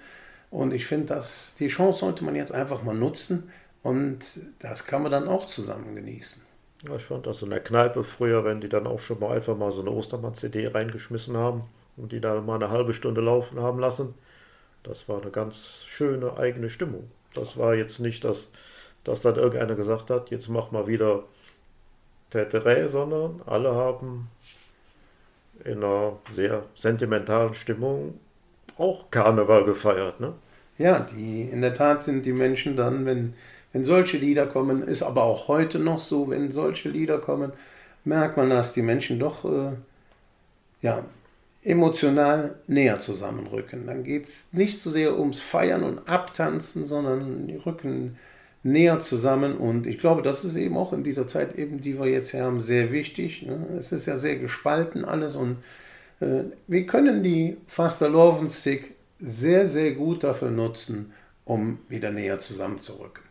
Und 0.51 0.73
ich 0.73 0.85
finde, 0.85 1.13
dass 1.13 1.51
die 1.59 1.69
Chance 1.69 2.00
sollte 2.00 2.25
man 2.25 2.35
jetzt 2.35 2.51
einfach 2.51 2.83
mal 2.83 2.93
nutzen 2.93 3.50
und 3.83 4.19
das 4.59 4.85
kann 4.85 5.01
man 5.01 5.12
dann 5.12 5.29
auch 5.29 5.45
zusammen 5.45 5.95
genießen. 5.95 6.41
Ja, 6.85 6.95
ich 6.95 7.05
fand 7.05 7.25
das 7.25 7.41
in 7.41 7.51
der 7.51 7.62
Kneipe 7.62 8.03
früher, 8.03 8.43
wenn 8.43 8.59
die 8.59 8.67
dann 8.67 8.85
auch 8.85 9.00
schon 9.00 9.21
mal 9.21 9.33
einfach 9.33 9.55
mal 9.55 9.71
so 9.71 9.79
eine 9.79 9.91
Ostermann-CD 9.91 10.67
reingeschmissen 10.67 11.38
haben 11.38 11.63
und 11.97 12.12
die 12.12 12.19
da 12.19 12.39
mal 12.41 12.55
eine 12.55 12.69
halbe 12.69 12.93
Stunde 12.93 13.21
laufen 13.21 13.59
haben 13.59 13.79
lassen. 13.79 14.13
Das 14.83 15.07
war 15.07 15.21
eine 15.21 15.31
ganz 15.31 15.81
schöne 15.85 16.38
eigene 16.38 16.69
Stimmung. 16.69 17.09
Das 17.33 17.57
war 17.57 17.75
jetzt 17.75 18.00
nicht, 18.00 18.23
dass, 18.23 18.47
dass 19.03 19.21
dann 19.21 19.35
irgendeiner 19.35 19.75
gesagt 19.75 20.09
hat, 20.09 20.29
jetzt 20.29 20.50
mach 20.50 20.71
mal 20.71 20.88
wieder 20.88 21.23
Täterei, 22.31 22.88
sondern 22.88 23.41
alle 23.45 23.73
haben 23.75 24.29
in 25.63 25.83
einer 25.83 26.17
sehr 26.35 26.63
sentimentalen 26.75 27.53
Stimmung 27.53 28.19
auch 28.77 29.09
Karneval 29.12 29.65
gefeiert. 29.65 30.19
Ne? 30.19 30.33
Ja, 30.77 31.00
die, 31.00 31.43
in 31.43 31.62
der 31.62 31.73
Tat 31.73 32.01
sind 32.01 32.25
die 32.25 32.33
Menschen 32.33 32.75
dann, 32.75 33.05
wenn, 33.05 33.35
wenn 33.71 33.85
solche 33.85 34.17
Lieder 34.17 34.47
kommen, 34.47 34.83
ist 34.83 35.03
aber 35.03 35.23
auch 35.23 35.47
heute 35.47 35.79
noch 35.79 36.00
so, 36.00 36.29
wenn 36.29 36.51
solche 36.51 36.89
Lieder 36.89 37.19
kommen, 37.19 37.53
merkt 38.03 38.35
man, 38.35 38.50
dass 38.50 38.73
die 38.73 38.81
Menschen 38.81 39.19
doch 39.19 39.45
äh, 39.45 39.73
ja, 40.81 41.05
emotional 41.63 42.55
näher 42.67 43.00
zusammenrücken. 43.00 43.88
Dann 43.88 44.03
geht 44.03 44.25
es 44.25 44.43
nicht 44.51 44.82
so 44.82 44.91
sehr 44.91 45.17
ums 45.17 45.39
Feiern 45.39 45.84
und 45.84 46.08
Abtanzen, 46.10 46.86
sondern 46.86 47.48
die 47.48 47.55
rücken 47.55 48.17
näher 48.63 49.00
zusammen. 49.00 49.58
Und 49.58 49.88
ich 49.88 50.00
glaube, 50.00 50.22
das 50.22 50.43
ist 50.43 50.55
eben 50.55 50.77
auch 50.77 50.93
in 50.93 51.03
dieser 51.03 51.27
Zeit, 51.27 51.58
eben, 51.58 51.82
die 51.82 52.00
wir 52.00 52.08
jetzt 52.08 52.34
haben, 52.34 52.60
sehr 52.60 52.91
wichtig. 52.91 53.43
Ne? 53.43 53.65
Es 53.77 53.91
ist 53.91 54.05
ja 54.05 54.17
sehr 54.17 54.38
gespalten 54.38 55.05
alles 55.05 55.36
und 55.36 55.58
äh, 56.20 56.43
wir 56.67 56.86
können 56.86 57.24
die 57.24 57.58
Faster-Lovensstick 57.67 58.96
sehr, 59.20 59.67
sehr 59.67 59.91
gut 59.91 60.24
dafür 60.24 60.51
nutzen, 60.51 61.13
um 61.46 61.79
wieder 61.88 62.12
näher 62.12 62.39
zusammenzurücken. 62.39 63.24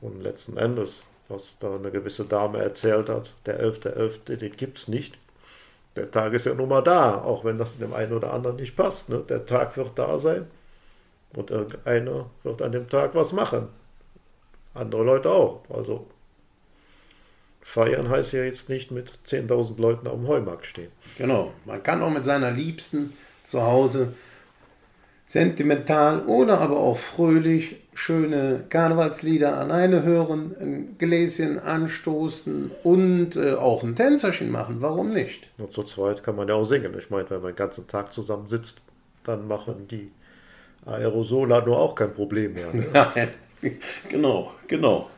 Und 0.00 0.22
letzten 0.22 0.56
Endes, 0.56 1.02
was 1.28 1.56
da 1.60 1.74
eine 1.74 1.90
gewisse 1.90 2.24
Dame 2.24 2.58
erzählt 2.58 3.08
hat, 3.08 3.32
der 3.46 3.62
11.11., 3.62 4.26
.11., 4.26 4.36
den 4.36 4.56
gibt 4.56 4.78
es 4.78 4.88
nicht 4.88 5.18
der 5.96 6.10
Tag 6.10 6.32
ist 6.34 6.46
ja 6.46 6.54
nun 6.54 6.68
mal 6.68 6.82
da, 6.82 7.22
auch 7.22 7.44
wenn 7.44 7.58
das 7.58 7.78
dem 7.78 7.94
einen 7.94 8.12
oder 8.12 8.32
anderen 8.32 8.56
nicht 8.56 8.76
passt. 8.76 9.08
Ne? 9.08 9.24
Der 9.28 9.46
Tag 9.46 9.76
wird 9.76 9.98
da 9.98 10.18
sein 10.18 10.46
und 11.34 11.50
irgendeiner 11.50 12.26
wird 12.42 12.62
an 12.62 12.72
dem 12.72 12.88
Tag 12.88 13.14
was 13.14 13.32
machen. 13.32 13.68
Andere 14.74 15.04
Leute 15.04 15.30
auch. 15.30 15.62
Also 15.70 16.06
feiern 17.62 18.08
heißt 18.08 18.32
ja 18.32 18.44
jetzt 18.44 18.68
nicht 18.68 18.90
mit 18.90 19.10
10.000 19.26 19.80
Leuten 19.80 20.06
am 20.06 20.28
Heumarkt 20.28 20.66
stehen. 20.66 20.92
Genau, 21.16 21.52
man 21.64 21.82
kann 21.82 22.02
auch 22.02 22.10
mit 22.10 22.24
seiner 22.24 22.50
Liebsten 22.50 23.14
zu 23.44 23.62
Hause 23.62 24.14
sentimental 25.26 26.24
oder 26.26 26.60
aber 26.60 26.78
auch 26.78 26.98
fröhlich 26.98 27.76
schöne 27.94 28.64
Karnevalslieder 28.68 29.58
alleine 29.58 30.04
hören, 30.04 30.54
ein 30.60 30.96
Gläschen 30.98 31.58
anstoßen 31.58 32.70
und 32.84 33.36
äh, 33.36 33.54
auch 33.54 33.82
ein 33.82 33.96
Tänzerchen 33.96 34.50
machen. 34.50 34.76
Warum 34.80 35.12
nicht? 35.12 35.48
Und 35.58 35.72
zu 35.72 35.82
zweit 35.82 36.22
kann 36.22 36.36
man 36.36 36.48
ja 36.48 36.54
auch 36.54 36.64
singen. 36.64 36.94
Ich 36.98 37.10
meine, 37.10 37.28
wenn 37.30 37.42
man 37.42 37.52
den 37.52 37.56
ganzen 37.56 37.88
Tag 37.88 38.12
zusammen 38.12 38.48
sitzt, 38.48 38.80
dann 39.24 39.48
machen 39.48 39.88
die 39.90 40.12
Aerosola 40.84 41.64
nur 41.64 41.78
auch 41.78 41.96
kein 41.96 42.14
Problem 42.14 42.54
mehr. 42.54 42.72
Ne? 42.72 42.86
Nein, 42.92 43.30
genau, 44.08 44.52
genau. 44.68 45.10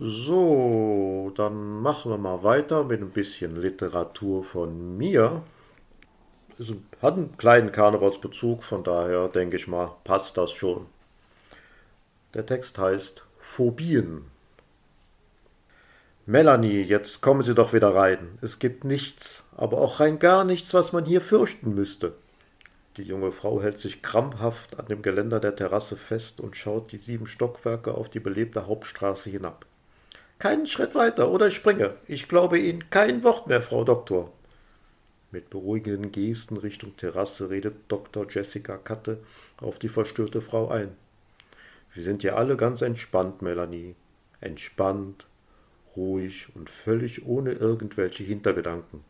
So, 0.00 1.32
dann 1.36 1.80
machen 1.80 2.10
wir 2.10 2.18
mal 2.18 2.42
weiter 2.42 2.82
mit 2.82 3.00
ein 3.00 3.10
bisschen 3.10 3.54
Literatur 3.54 4.42
von 4.42 4.96
mir 4.96 5.42
hat 7.00 7.14
einen 7.14 7.36
kleinen 7.36 7.72
Karnevalsbezug, 7.72 8.62
von 8.62 8.84
daher 8.84 9.28
denke 9.28 9.56
ich 9.56 9.68
mal, 9.68 9.92
passt 10.04 10.36
das 10.36 10.52
schon. 10.52 10.86
Der 12.34 12.46
Text 12.46 12.78
heißt 12.78 13.24
Phobien. 13.38 14.24
Melanie, 16.24 16.82
jetzt 16.82 17.20
kommen 17.20 17.42
Sie 17.42 17.54
doch 17.54 17.72
wieder 17.72 17.94
rein. 17.94 18.38
Es 18.40 18.58
gibt 18.58 18.84
nichts, 18.84 19.42
aber 19.56 19.78
auch 19.78 20.00
rein 20.00 20.18
gar 20.18 20.44
nichts, 20.44 20.72
was 20.72 20.92
man 20.92 21.04
hier 21.04 21.20
fürchten 21.20 21.74
müsste. 21.74 22.14
Die 22.96 23.02
junge 23.02 23.32
Frau 23.32 23.60
hält 23.60 23.80
sich 23.80 24.02
krampfhaft 24.02 24.78
an 24.78 24.86
dem 24.86 25.02
Geländer 25.02 25.40
der 25.40 25.56
Terrasse 25.56 25.96
fest 25.96 26.40
und 26.40 26.56
schaut 26.56 26.92
die 26.92 26.98
sieben 26.98 27.26
Stockwerke 27.26 27.94
auf 27.94 28.08
die 28.08 28.20
belebte 28.20 28.66
Hauptstraße 28.66 29.30
hinab. 29.30 29.66
Keinen 30.38 30.66
Schritt 30.66 30.94
weiter 30.94 31.30
oder 31.30 31.48
ich 31.48 31.54
springe. 31.54 31.94
Ich 32.06 32.28
glaube 32.28 32.58
Ihnen 32.58 32.90
kein 32.90 33.22
Wort 33.22 33.46
mehr, 33.46 33.62
Frau 33.62 33.84
Doktor. 33.84 34.30
Mit 35.32 35.48
beruhigenden 35.48 36.12
Gesten 36.12 36.58
Richtung 36.58 36.94
Terrasse 36.98 37.48
redet 37.48 37.74
Dr. 37.88 38.26
Jessica 38.30 38.76
Katte 38.76 39.18
auf 39.56 39.78
die 39.78 39.88
verstörte 39.88 40.42
Frau 40.42 40.68
ein. 40.68 40.94
Wir 41.94 42.02
sind 42.02 42.22
ja 42.22 42.34
alle 42.34 42.58
ganz 42.58 42.82
entspannt, 42.82 43.40
Melanie. 43.40 43.94
Entspannt, 44.42 45.24
ruhig 45.96 46.48
und 46.54 46.68
völlig 46.68 47.24
ohne 47.24 47.52
irgendwelche 47.52 48.24
Hintergedanken. 48.24 49.02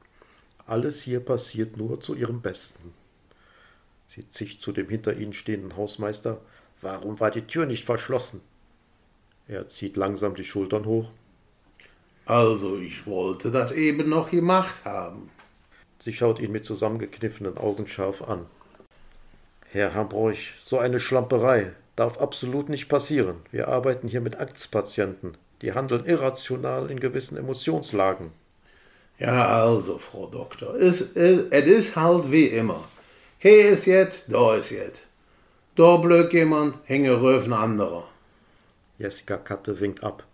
Alles 0.65 1.03
hier 1.03 1.19
passiert 1.19 1.77
nur 1.77 2.01
zu 2.01 2.15
Ihrem 2.15 2.41
Besten. 2.41 2.95
Sie 4.09 4.31
zischt 4.31 4.61
zu 4.61 4.71
dem 4.71 4.89
hinter 4.89 5.17
ihnen 5.17 5.33
stehenden 5.33 5.77
Hausmeister. 5.77 6.41
Warum 6.83 7.19
war 7.19 7.33
die 7.33 7.49
Tür 7.49 7.67
nicht 7.67 7.85
verschlossen? 7.85 8.43
Er 9.49 9.69
zieht 9.71 9.97
langsam 9.97 10.37
die 10.37 10.45
Schultern 10.45 10.85
hoch. 10.85 11.11
Also, 12.27 12.79
ich 12.79 13.07
wollte 13.09 13.51
das 13.51 13.73
eben 13.73 14.09
noch 14.09 14.31
gemacht 14.31 14.85
haben. 14.85 15.31
Sie 16.05 16.13
schaut 16.13 16.41
ihn 16.41 16.53
mit 16.53 16.65
zusammengekniffenen 16.65 17.57
Augen 17.57 17.87
scharf 17.87 18.23
an. 18.23 18.47
Herr 19.71 19.95
Hambroich, 19.95 20.55
so 20.65 20.79
eine 20.79 21.01
Schlamperei 21.01 21.73
darf 21.97 22.19
absolut 22.19 22.69
nicht 22.69 22.89
passieren. 22.89 23.37
Wir 23.51 23.69
arbeiten 23.69 24.09
hier 24.09 24.21
mit 24.21 24.37
Angstpatienten. 24.37 25.37
Die 25.63 25.73
handeln 25.73 26.05
irrational 26.05 26.91
in 26.91 26.99
gewissen 26.99 27.37
Emotionslagen. 27.37 28.33
Ja, 29.19 29.49
also, 29.63 29.99
Frau 29.99 30.27
Doktor, 30.27 30.75
es, 30.75 31.01
ist 31.01 31.97
halt 31.97 32.33
wie 32.33 32.47
immer. 32.47 32.85
Hier 33.39 33.71
ist 33.71 33.87
jet, 33.87 34.25
da 34.27 34.57
ist 34.57 34.71
jet. 34.71 35.03
Da 35.77 35.97
blöd 35.97 36.33
jemand, 36.33 36.79
hänge 36.85 37.23
röfen 37.23 37.53
anderer. 37.53 38.09
Jessica 38.99 39.37
Katte 39.37 39.79
winkt 39.81 40.03
ab. 40.03 40.25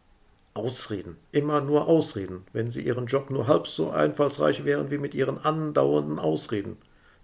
Ausreden, 0.59 1.17
immer 1.33 1.61
nur 1.61 1.87
Ausreden, 1.87 2.45
wenn 2.53 2.71
Sie 2.71 2.83
Ihren 2.83 3.07
Job 3.07 3.31
nur 3.31 3.47
halb 3.47 3.67
so 3.67 3.91
einfallsreich 3.91 4.65
wären 4.65 4.91
wie 4.91 4.99
mit 4.99 5.15
Ihren 5.15 5.38
andauernden 5.38 6.19
Ausreden. 6.19 6.77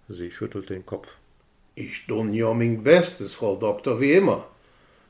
Sie 0.07 0.31
schüttelt 0.31 0.69
den 0.69 0.85
Kopf. 0.85 1.09
Ich 1.75 2.07
tun 2.07 2.33
ja 2.33 2.53
mein 2.53 2.83
Bestes, 2.83 3.35
Frau 3.35 3.55
Doktor, 3.57 3.99
wie 3.99 4.13
immer. 4.13 4.47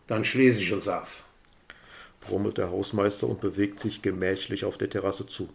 Dann 0.08 0.24
schließe 0.24 0.62
ich 0.62 0.74
uns 0.74 0.88
auf. 0.88 1.24
brummelt 2.22 2.58
der 2.58 2.72
Hausmeister 2.72 3.28
und 3.28 3.40
bewegt 3.40 3.80
sich 3.80 4.02
gemächlich 4.02 4.66
auf 4.66 4.78
der 4.78 4.90
Terrasse 4.90 5.28
zu. 5.28 5.48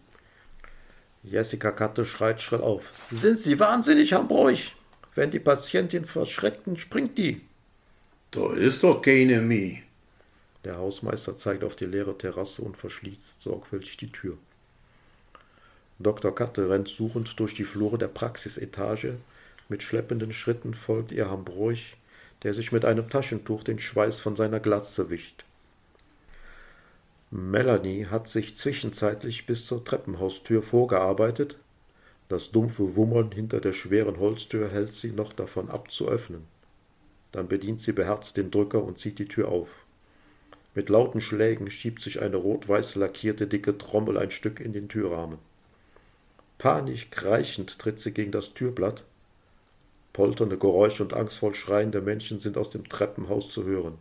Jessica 1.22 1.72
Katte 1.72 2.06
schreit 2.06 2.40
schrill 2.40 2.60
auf. 2.60 2.92
Sind 3.10 3.40
Sie 3.40 3.58
wahnsinnig, 3.58 4.12
Herr 4.12 4.22
Bräuch? 4.22 4.74
Wenn 5.14 5.30
die 5.30 5.40
Patientin 5.40 6.04
verschreckt, 6.04 6.66
springt 6.78 7.18
die. 7.18 7.40
Da 8.30 8.54
ist 8.54 8.84
doch 8.84 9.02
keine 9.02 9.40
Mie. 9.40 9.82
Der 10.64 10.76
Hausmeister 10.76 11.36
zeigt 11.36 11.64
auf 11.64 11.76
die 11.76 11.86
leere 11.86 12.16
Terrasse 12.16 12.62
und 12.62 12.76
verschließt 12.76 13.40
sorgfältig 13.40 13.96
die 13.96 14.12
Tür. 14.12 14.36
Dr. 15.98 16.34
Katte 16.34 16.68
rennt 16.68 16.88
suchend 16.88 17.38
durch 17.38 17.54
die 17.54 17.64
Flure 17.64 17.98
der 17.98 18.08
Praxisetage. 18.08 19.16
Mit 19.68 19.82
schleppenden 19.82 20.32
Schritten 20.32 20.74
folgt 20.74 21.12
ihr 21.12 21.30
Hambroich, 21.30 21.96
der 22.42 22.54
sich 22.54 22.72
mit 22.72 22.84
einem 22.84 23.08
Taschentuch 23.08 23.64
den 23.64 23.78
Schweiß 23.78 24.20
von 24.20 24.36
seiner 24.36 24.60
Glatze 24.60 25.10
wischt. 25.10 25.44
Melanie 27.30 28.06
hat 28.06 28.28
sich 28.28 28.56
zwischenzeitlich 28.56 29.46
bis 29.46 29.66
zur 29.66 29.84
Treppenhaustür 29.84 30.62
vorgearbeitet, 30.62 31.56
das 32.30 32.52
dumpfe 32.52 32.94
Wummern 32.94 33.32
hinter 33.32 33.60
der 33.60 33.72
schweren 33.72 34.20
Holztür 34.20 34.68
hält 34.68 34.94
sie 34.94 35.10
noch 35.10 35.32
davon 35.32 35.68
ab 35.68 35.90
zu 35.90 36.08
öffnen. 36.08 36.46
Dann 37.32 37.48
bedient 37.48 37.82
sie 37.82 37.92
beherzt 37.92 38.36
den 38.36 38.52
Drücker 38.52 38.82
und 38.84 39.00
zieht 39.00 39.18
die 39.18 39.26
Tür 39.26 39.48
auf. 39.48 39.68
Mit 40.74 40.88
lauten 40.88 41.20
Schlägen 41.20 41.70
schiebt 41.70 42.02
sich 42.02 42.20
eine 42.20 42.36
rot-weiß 42.36 42.94
lackierte 42.94 43.46
dicke 43.46 43.76
Trommel 43.76 44.16
ein 44.16 44.30
Stück 44.30 44.60
in 44.60 44.72
den 44.72 44.88
Türrahmen. 44.88 45.38
Panisch 46.58 47.10
kreischend 47.10 47.78
tritt 47.78 47.98
sie 47.98 48.12
gegen 48.12 48.32
das 48.32 48.54
Türblatt. 48.54 49.04
Polternde 50.12 50.58
Geräusche 50.58 51.02
und 51.02 51.14
angstvoll 51.14 51.54
schreiende 51.54 52.00
Menschen 52.00 52.40
sind 52.40 52.56
aus 52.56 52.70
dem 52.70 52.88
Treppenhaus 52.88 53.50
zu 53.50 53.64
hören. 53.64 53.98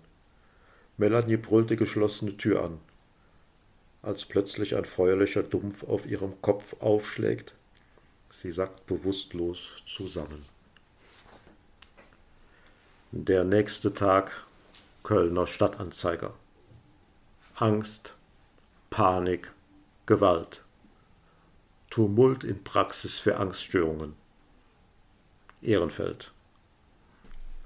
Melanie 0.98 1.38
brüllt 1.38 1.70
die 1.70 1.76
geschlossene 1.76 2.38
Tür 2.38 2.64
an. 2.64 2.80
Als 4.02 4.26
plötzlich 4.26 4.76
ein 4.76 4.86
Feuerlöcher 4.86 5.44
dumpf 5.44 5.84
auf 5.84 6.06
ihrem 6.06 6.42
Kopf 6.42 6.76
aufschlägt, 6.82 7.54
Sie 8.42 8.52
sackt 8.52 8.86
bewusstlos 8.86 9.68
zusammen. 9.86 10.46
Der 13.12 13.44
nächste 13.44 13.94
Tag 13.94 14.46
Kölner 15.04 15.48
Stadtanzeiger. 15.48 16.34
Angst, 17.62 18.14
Panik, 18.90 19.52
Gewalt. 20.06 20.64
Tumult 21.90 22.46
in 22.46 22.64
Praxis 22.64 23.20
für 23.20 23.36
Angststörungen. 23.36 24.14
Ehrenfeld. 25.62 26.32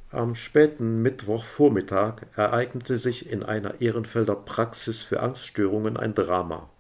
Am 0.09 0.33
späten 0.33 1.03
Mittwochvormittag 1.03 2.23
ereignete 2.35 2.97
sich 2.97 3.29
in 3.29 3.43
einer 3.43 3.81
Ehrenfelder 3.81 4.35
Praxis 4.35 5.03
für 5.03 5.21
Angststörungen 5.21 5.95
ein 5.95 6.15
Drama. 6.15 6.71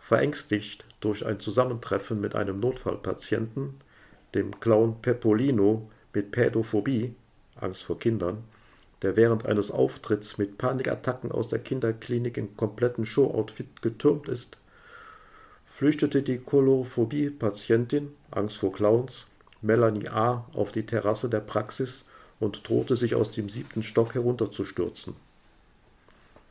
Verängstigt 0.00 0.84
durch 0.98 1.24
ein 1.24 1.38
Zusammentreffen 1.38 2.20
mit 2.20 2.34
einem 2.34 2.58
Notfallpatienten, 2.58 3.80
dem 4.34 4.58
Clown 4.58 5.00
Pepolino 5.00 5.88
mit 6.12 6.32
Pädophobie, 6.32 7.14
Angst 7.54 7.84
vor 7.84 8.00
Kindern, 8.00 8.42
der 9.02 9.16
während 9.16 9.46
eines 9.46 9.70
Auftritts 9.70 10.38
mit 10.38 10.58
Panikattacken 10.58 11.32
aus 11.32 11.48
der 11.48 11.58
Kinderklinik 11.58 12.36
in 12.36 12.56
kompletten 12.56 13.06
Showoutfit 13.06 13.82
getürmt 13.82 14.28
ist, 14.28 14.56
flüchtete 15.66 16.22
die 16.22 16.38
Kolophobie-Patientin, 16.38 18.12
Angst 18.30 18.58
vor 18.58 18.72
Clowns, 18.72 19.24
Melanie 19.62 20.08
A. 20.08 20.46
auf 20.52 20.72
die 20.72 20.84
Terrasse 20.84 21.28
der 21.28 21.40
Praxis 21.40 22.04
und 22.38 22.68
drohte 22.68 22.96
sich 22.96 23.14
aus 23.14 23.30
dem 23.30 23.48
siebten 23.48 23.82
Stock 23.82 24.14
herunterzustürzen. 24.14 25.14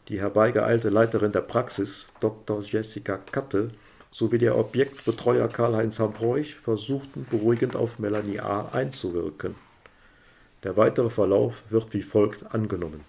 Die 0.08 0.20
herbeigeeilte 0.20 0.90
Leiterin 0.90 1.32
der 1.32 1.42
Praxis, 1.42 2.08
Dr. 2.20 2.62
Jessica 2.64 3.18
Katte, 3.18 3.70
sowie 4.12 4.40
der 4.40 4.58
Objektbetreuer 4.58 5.48
Karl-Heinz 5.48 6.00
Hambroich 6.00 6.56
versuchten 6.56 7.28
beruhigend 7.30 7.76
auf 7.76 8.00
Melanie 8.00 8.40
A. 8.40 8.70
einzuwirken. 8.72 9.56
Der 10.64 10.76
weitere 10.76 11.10
Verlauf 11.10 11.64
wird 11.70 11.94
wie 11.94 12.02
folgt 12.02 12.54
angenommen. 12.54 13.06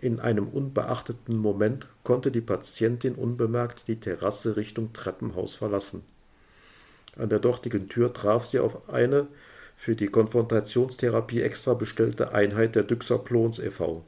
In 0.00 0.20
einem 0.20 0.48
unbeachteten 0.48 1.36
Moment 1.36 1.86
konnte 2.02 2.30
die 2.30 2.40
Patientin 2.40 3.14
unbemerkt 3.14 3.86
die 3.86 4.00
Terrasse 4.00 4.56
Richtung 4.56 4.92
Treppenhaus 4.92 5.54
verlassen. 5.54 6.02
An 7.16 7.28
der 7.28 7.38
dortigen 7.38 7.88
Tür 7.88 8.12
traf 8.12 8.44
sie 8.44 8.58
auf 8.58 8.88
eine 8.88 9.28
für 9.76 9.94
die 9.94 10.08
Konfrontationstherapie 10.08 11.42
extra 11.42 11.74
bestellte 11.74 12.32
Einheit 12.32 12.74
der 12.74 12.82
Düxer-Klons 12.82 13.58
e.V. 13.60 14.04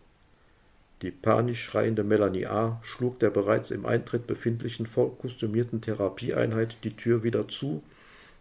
Die 1.02 1.10
panisch 1.10 1.62
schreiende 1.62 2.04
Melanie 2.04 2.46
A. 2.46 2.80
schlug 2.82 3.18
der 3.20 3.30
bereits 3.30 3.70
im 3.70 3.86
Eintritt 3.86 4.26
befindlichen 4.26 4.86
vollkostümierten 4.86 5.80
Therapieeinheit 5.80 6.78
die 6.84 6.96
Tür 6.96 7.22
wieder 7.22 7.48
zu 7.48 7.82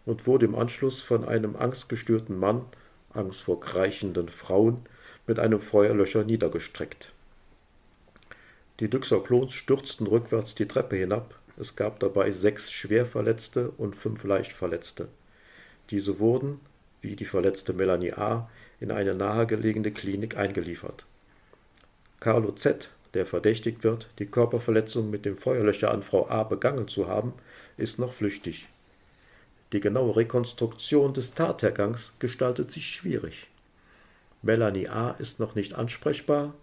und 0.06 0.26
wurde 0.26 0.46
im 0.46 0.56
Anschluss 0.56 1.02
von 1.02 1.26
einem 1.26 1.56
angstgestörten 1.56 2.38
Mann, 2.40 2.62
Angst 3.16 3.42
vor 3.42 3.60
kreichenden 3.60 4.30
Frauen, 4.30 4.86
mit 5.28 5.40
einem 5.40 5.60
Feuerlöscher 5.60 6.24
niedergestreckt. 6.24 7.12
Die 8.80 8.90
Düxer 8.90 9.24
Klons 9.24 9.54
stürzten 9.54 10.06
rückwärts 10.06 10.54
die 10.54 10.68
Treppe 10.68 10.98
hinab. 10.98 11.40
Es 11.58 11.76
gab 11.76 12.00
dabei 12.00 12.32
sechs 12.32 12.72
Schwerverletzte 12.72 13.72
und 13.72 13.96
fünf 13.96 14.24
Leichtverletzte. 14.24 15.08
Diese 15.90 16.20
wurden, 16.20 16.60
wie 17.02 17.16
die 17.16 17.26
verletzte 17.26 17.74
Melanie 17.74 18.14
A., 18.14 18.50
in 18.82 18.92
eine 18.92 19.16
nahegelegene 19.16 19.92
Klinik 19.92 20.36
eingeliefert. 20.36 21.06
Carlo 22.20 22.52
Z., 22.52 22.90
der 23.14 23.26
verdächtigt 23.26 23.84
wird, 23.84 24.10
die 24.20 24.26
Körperverletzung 24.26 25.10
mit 25.10 25.24
dem 25.24 25.38
Feuerlöcher 25.38 25.92
an 25.92 26.04
Frau 26.04 26.28
A. 26.30 26.44
begangen 26.44 26.90
zu 26.90 27.08
haben, 27.08 27.34
ist 27.78 27.98
noch 27.98 28.12
flüchtig. 28.12 28.68
Die 29.76 29.82
genaue 29.82 30.16
Rekonstruktion 30.16 31.14
des 31.14 31.34
Tathergangs 31.34 32.14
gestaltet 32.20 32.72
sich 32.72 32.96
schwierig. 32.96 33.48
Melanie 34.42 34.88
A. 34.88 35.12
ist 35.20 35.42
noch 35.42 35.54
nicht 35.54 35.74
ansprechbar. 35.74 36.54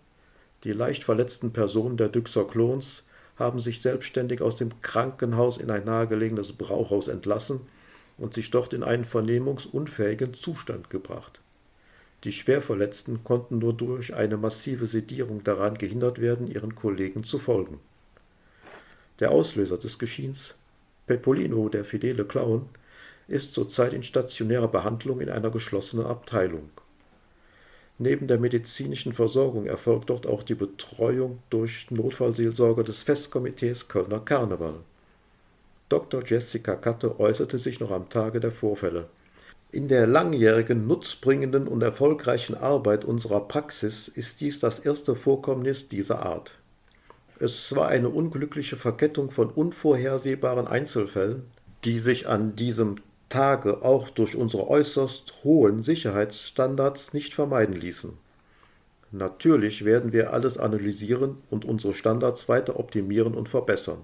Die 0.64 0.72
leicht 0.72 1.04
verletzten 1.04 1.52
Personen 1.52 1.98
der 1.98 2.08
Düxer 2.08 2.46
Klons 2.46 3.02
haben 3.36 3.60
sich 3.60 3.82
selbstständig 3.82 4.40
aus 4.40 4.56
dem 4.56 4.80
Krankenhaus 4.80 5.58
in 5.58 5.70
ein 5.70 5.84
nahegelegenes 5.84 6.54
Brauhaus 6.54 7.06
entlassen 7.06 7.60
und 8.16 8.32
sich 8.32 8.50
dort 8.50 8.72
in 8.72 8.82
einen 8.82 9.04
vernehmungsunfähigen 9.04 10.32
Zustand 10.32 10.88
gebracht. 10.88 11.42
Die 12.24 12.32
Schwerverletzten 12.32 13.24
konnten 13.24 13.58
nur 13.58 13.74
durch 13.74 14.14
eine 14.14 14.38
massive 14.38 14.86
Sedierung 14.86 15.44
daran 15.44 15.76
gehindert 15.76 16.18
werden, 16.18 16.50
ihren 16.50 16.74
Kollegen 16.74 17.24
zu 17.24 17.38
folgen. 17.38 17.78
Der 19.20 19.32
Auslöser 19.32 19.76
des 19.76 19.98
Geschehens, 19.98 20.54
Pepolino, 21.06 21.68
der 21.68 21.84
fidele 21.84 22.24
Clown, 22.24 22.70
ist 23.32 23.54
zurzeit 23.54 23.92
in 23.92 24.02
stationärer 24.02 24.68
Behandlung 24.68 25.20
in 25.20 25.30
einer 25.30 25.50
geschlossenen 25.50 26.06
Abteilung. 26.06 26.68
Neben 27.98 28.26
der 28.26 28.38
medizinischen 28.38 29.12
Versorgung 29.12 29.66
erfolgt 29.66 30.10
dort 30.10 30.26
auch 30.26 30.42
die 30.42 30.54
Betreuung 30.54 31.38
durch 31.50 31.90
Notfallseelsorger 31.90 32.84
des 32.84 33.02
Festkomitees 33.02 33.88
Kölner 33.88 34.20
Karneval. 34.20 34.74
Dr. 35.88 36.22
Jessica 36.24 36.74
Katte 36.74 37.20
äußerte 37.20 37.58
sich 37.58 37.80
noch 37.80 37.90
am 37.90 38.08
Tage 38.08 38.40
der 38.40 38.52
Vorfälle. 38.52 39.08
In 39.72 39.88
der 39.88 40.06
langjährigen, 40.06 40.86
nutzbringenden 40.86 41.66
und 41.66 41.82
erfolgreichen 41.82 42.54
Arbeit 42.54 43.04
unserer 43.04 43.40
Praxis 43.40 44.08
ist 44.08 44.40
dies 44.40 44.58
das 44.58 44.78
erste 44.78 45.14
Vorkommnis 45.14 45.88
dieser 45.88 46.26
Art. 46.26 46.52
Es 47.38 47.74
war 47.74 47.88
eine 47.88 48.10
unglückliche 48.10 48.76
Verkettung 48.76 49.30
von 49.30 49.48
unvorhersehbaren 49.48 50.66
Einzelfällen, 50.66 51.44
die 51.84 51.98
sich 51.98 52.28
an 52.28 52.56
diesem 52.56 52.96
Tage 53.32 53.80
auch 53.80 54.10
durch 54.10 54.36
unsere 54.36 54.68
äußerst 54.68 55.32
hohen 55.42 55.82
Sicherheitsstandards 55.82 57.14
nicht 57.14 57.32
vermeiden 57.32 57.74
ließen. 57.74 58.12
Natürlich 59.10 59.86
werden 59.86 60.12
wir 60.12 60.34
alles 60.34 60.58
analysieren 60.58 61.38
und 61.48 61.64
unsere 61.64 61.94
Standards 61.94 62.50
weiter 62.50 62.78
optimieren 62.78 63.32
und 63.32 63.48
verbessern. 63.48 64.00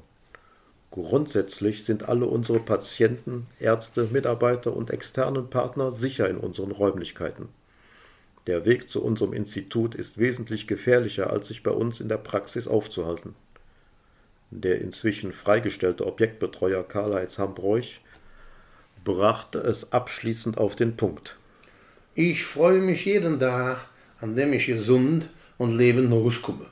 Grundsätzlich 0.91 1.85
sind 1.85 2.09
alle 2.09 2.25
unsere 2.25 2.59
Patienten, 2.59 3.47
Ärzte, 3.61 4.09
Mitarbeiter 4.11 4.75
und 4.75 4.91
externen 4.91 5.51
Partner 5.51 5.93
sicher 5.93 6.27
in 6.31 6.39
unseren 6.39 6.71
Räumlichkeiten. 6.71 7.51
Der 8.47 8.65
Weg 8.65 8.89
zu 8.89 9.05
unserem 9.05 9.35
Institut 9.35 9.95
ist 9.95 10.17
wesentlich 10.17 10.67
gefährlicher, 10.67 11.29
als 11.29 11.49
sich 11.49 11.63
bei 11.63 11.73
uns 11.73 12.01
in 12.01 12.09
der 12.09 12.17
Praxis 12.17 12.67
aufzuhalten. 12.67 13.35
Der 14.51 14.81
inzwischen 14.81 15.33
freigestellte 15.33 16.07
Objektbetreuer 16.07 16.83
Karl-Heinz 16.83 17.39
Hambroich 17.39 18.01
brachte 19.05 19.59
es 19.59 19.93
abschließend 19.93 20.59
auf 20.59 20.77
den 20.77 20.97
Punkt. 20.97 21.37
Ich 22.15 22.45
freue 22.45 22.81
mich 22.81 23.05
jeden 23.05 23.39
Tag, 23.39 23.87
an 24.21 24.35
dem 24.35 24.53
ich 24.53 24.67
gesund 24.67 25.29
und 25.57 25.77
lebend 25.77 26.13
rauskomme. 26.13 26.67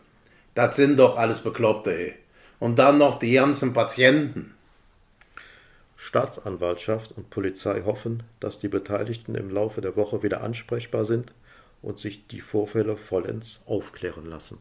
Das 0.55 0.77
sind 0.77 0.99
doch 0.99 1.17
alles 1.17 1.41
Bekloppte, 1.41 1.95
ey. 1.95 2.15
Und 2.59 2.79
dann 2.79 2.99
noch 2.99 3.19
die 3.19 3.33
ganzen 3.33 3.73
Patienten. 3.73 4.55
Staatsanwaltschaft 5.97 7.13
und 7.13 7.31
Polizei 7.31 7.83
hoffen, 7.83 8.23
dass 8.41 8.59
die 8.59 8.69
Beteiligten 8.69 9.35
im 9.35 9.51
Laufe 9.51 9.81
der 9.81 9.97
Woche 9.97 10.23
wieder 10.23 10.41
ansprechbar 10.43 11.05
sind 11.05 11.33
und 11.83 11.99
sich 11.99 12.27
die 12.27 12.41
Vorfälle 12.41 12.97
vollends 12.97 13.61
aufklären 13.67 14.27
lassen. 14.27 14.59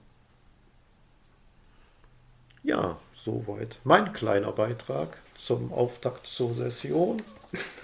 Ja, 2.63 2.99
soweit 3.13 3.79
mein 3.83 4.11
kleiner 4.11 4.51
Beitrag 4.51 5.17
zum 5.37 5.71
Auftakt 5.71 6.27
zur 6.27 6.55
Session. 6.55 7.21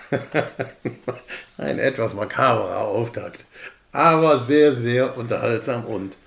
Ein 1.57 1.79
etwas 1.79 2.13
makaberer 2.13 2.85
Auftakt, 2.87 3.45
aber 3.91 4.39
sehr, 4.39 4.73
sehr 4.73 5.17
unterhaltsam 5.17 5.85
und 5.85 6.17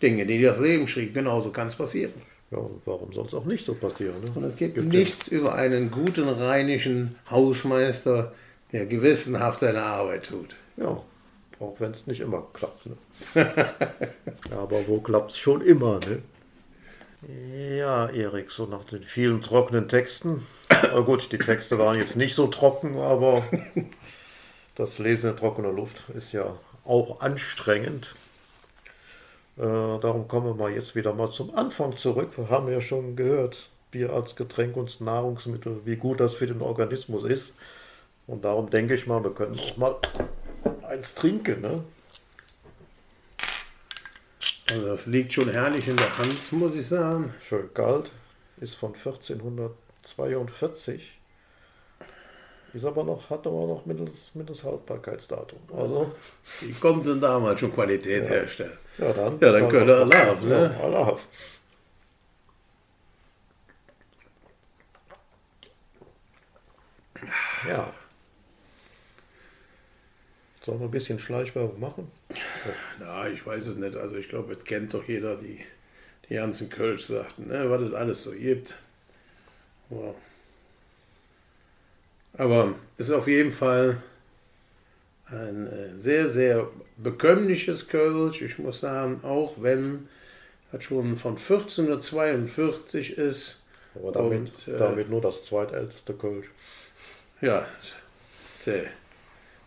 Dinge, 0.00 0.26
die 0.26 0.40
das 0.40 0.60
Leben 0.60 0.86
schrieb, 0.86 1.14
genauso 1.14 1.50
kann 1.50 1.68
es 1.68 1.76
passieren. 1.76 2.12
Ja, 2.50 2.58
warum 2.84 3.12
soll 3.12 3.26
es 3.26 3.34
auch 3.34 3.44
nicht 3.44 3.64
so 3.64 3.74
passieren? 3.74 4.20
Ne? 4.22 4.30
Und 4.34 4.44
es 4.44 4.56
geht 4.56 4.74
Gibt 4.74 4.88
nichts 4.88 5.28
ja. 5.28 5.38
über 5.38 5.54
einen 5.54 5.90
guten 5.90 6.28
rheinischen 6.28 7.16
Hausmeister, 7.30 8.32
der 8.72 8.86
gewissenhaft 8.86 9.60
seine 9.60 9.82
Arbeit 9.82 10.26
tut. 10.26 10.54
Ja, 10.76 11.00
auch 11.60 11.76
wenn 11.78 11.92
es 11.92 12.06
nicht 12.06 12.20
immer 12.20 12.46
klappt. 12.52 12.86
Ne? 12.86 12.96
aber 14.50 14.86
wo 14.86 15.00
klappt 15.00 15.32
es 15.32 15.38
schon 15.38 15.62
immer? 15.62 16.00
Ne? 16.00 16.22
Ja, 17.28 18.08
Erik, 18.08 18.50
so 18.50 18.66
nach 18.66 18.84
den 18.84 19.02
vielen 19.02 19.40
trockenen 19.40 19.88
Texten. 19.88 20.46
Na 20.70 21.00
gut, 21.00 21.32
die 21.32 21.38
Texte 21.38 21.78
waren 21.78 21.98
jetzt 21.98 22.16
nicht 22.16 22.34
so 22.34 22.48
trocken, 22.48 22.98
aber 22.98 23.42
das 24.74 24.98
Lesen 24.98 25.30
in 25.30 25.36
trockener 25.36 25.72
Luft 25.72 26.04
ist 26.14 26.32
ja 26.32 26.58
auch 26.84 27.20
anstrengend. 27.20 28.14
Äh, 29.56 29.62
darum 29.62 30.28
kommen 30.28 30.46
wir 30.46 30.54
mal 30.54 30.72
jetzt 30.72 30.96
wieder 30.96 31.14
mal 31.14 31.30
zum 31.30 31.54
Anfang 31.54 31.96
zurück. 31.96 32.32
Wir 32.36 32.50
haben 32.50 32.70
ja 32.70 32.80
schon 32.80 33.16
gehört, 33.16 33.70
Bier 33.90 34.12
als 34.12 34.36
Getränk 34.36 34.76
und 34.76 35.00
Nahrungsmittel, 35.00 35.80
wie 35.84 35.96
gut 35.96 36.20
das 36.20 36.34
für 36.34 36.46
den 36.46 36.60
Organismus 36.60 37.24
ist. 37.24 37.52
Und 38.26 38.44
darum 38.44 38.68
denke 38.68 38.94
ich 38.94 39.06
mal, 39.06 39.22
wir 39.22 39.32
können 39.32 39.56
auch 39.56 39.76
mal 39.76 39.96
eins 40.88 41.14
trinken. 41.14 41.60
Ne? 41.60 41.84
Also 44.70 44.86
das 44.88 45.06
liegt 45.06 45.32
schon 45.32 45.48
herrlich 45.50 45.88
in 45.88 45.96
der 45.96 46.16
Hand, 46.16 46.52
muss 46.52 46.74
ich 46.74 46.86
sagen. 46.86 47.34
Schön 47.46 47.72
kalt, 47.74 48.10
ist 48.60 48.76
von 48.76 48.94
1442. 48.94 51.18
Ist 52.72 52.84
aber 52.84 53.02
noch, 53.04 53.28
hat 53.30 53.46
aber 53.46 53.66
noch 53.66 53.86
mittels, 53.86 54.64
Haltbarkeitsdatum. 54.64 55.60
Also, 55.76 56.12
Wie 56.60 56.72
kommt 56.72 57.06
denn 57.06 57.20
damals 57.20 57.60
schon 57.60 57.72
Qualität 57.72 58.24
ja. 58.24 58.30
herstellen? 58.30 58.76
Ja, 58.98 59.12
dann, 59.12 59.38
ja, 59.40 59.52
dann 59.52 59.68
könnte 59.68 59.96
Allah, 59.96 60.34
ne? 60.42 60.76
Allah. 60.82 61.18
Ja. 67.68 67.92
Sollen 70.64 70.80
wir 70.80 70.86
ein 70.86 70.90
bisschen 70.90 71.18
Schleichwerbung 71.18 71.78
machen? 71.78 72.10
Na, 72.98 73.28
ich 73.28 73.46
weiß 73.46 73.66
es 73.66 73.76
nicht. 73.76 73.96
Also 73.96 74.16
ich 74.16 74.28
glaube, 74.28 74.54
es 74.54 74.64
kennt 74.64 74.94
doch 74.94 75.06
jeder, 75.06 75.36
die, 75.36 75.60
die 76.28 76.34
ganzen 76.34 76.70
Kölsch 76.70 77.04
sagten, 77.04 77.48
ne, 77.48 77.68
was 77.68 77.82
es 77.82 77.92
alles 77.92 78.22
so 78.22 78.30
gibt. 78.32 78.76
Wow. 79.90 80.14
Aber 82.36 82.74
es 82.96 83.08
ist 83.08 83.14
auf 83.14 83.28
jeden 83.28 83.52
Fall 83.52 84.02
ein 85.26 85.66
äh, 85.66 85.98
sehr, 85.98 86.30
sehr 86.30 86.68
bekömmliches 86.96 87.88
Kölsch. 87.88 88.40
Ich 88.40 88.58
muss 88.58 88.80
sagen, 88.80 89.20
auch 89.22 89.54
wenn 89.58 90.08
das 90.72 90.84
schon 90.84 91.16
von 91.16 91.32
1442 91.32 93.18
ist. 93.18 93.62
Aber 93.94 94.12
damit, 94.12 94.66
und, 94.66 94.74
äh, 94.74 94.78
damit 94.78 95.10
nur 95.10 95.20
das 95.20 95.44
zweitälteste 95.44 96.14
Kölsch. 96.14 96.50
Ja, 97.40 97.66
sehr. 98.60 98.84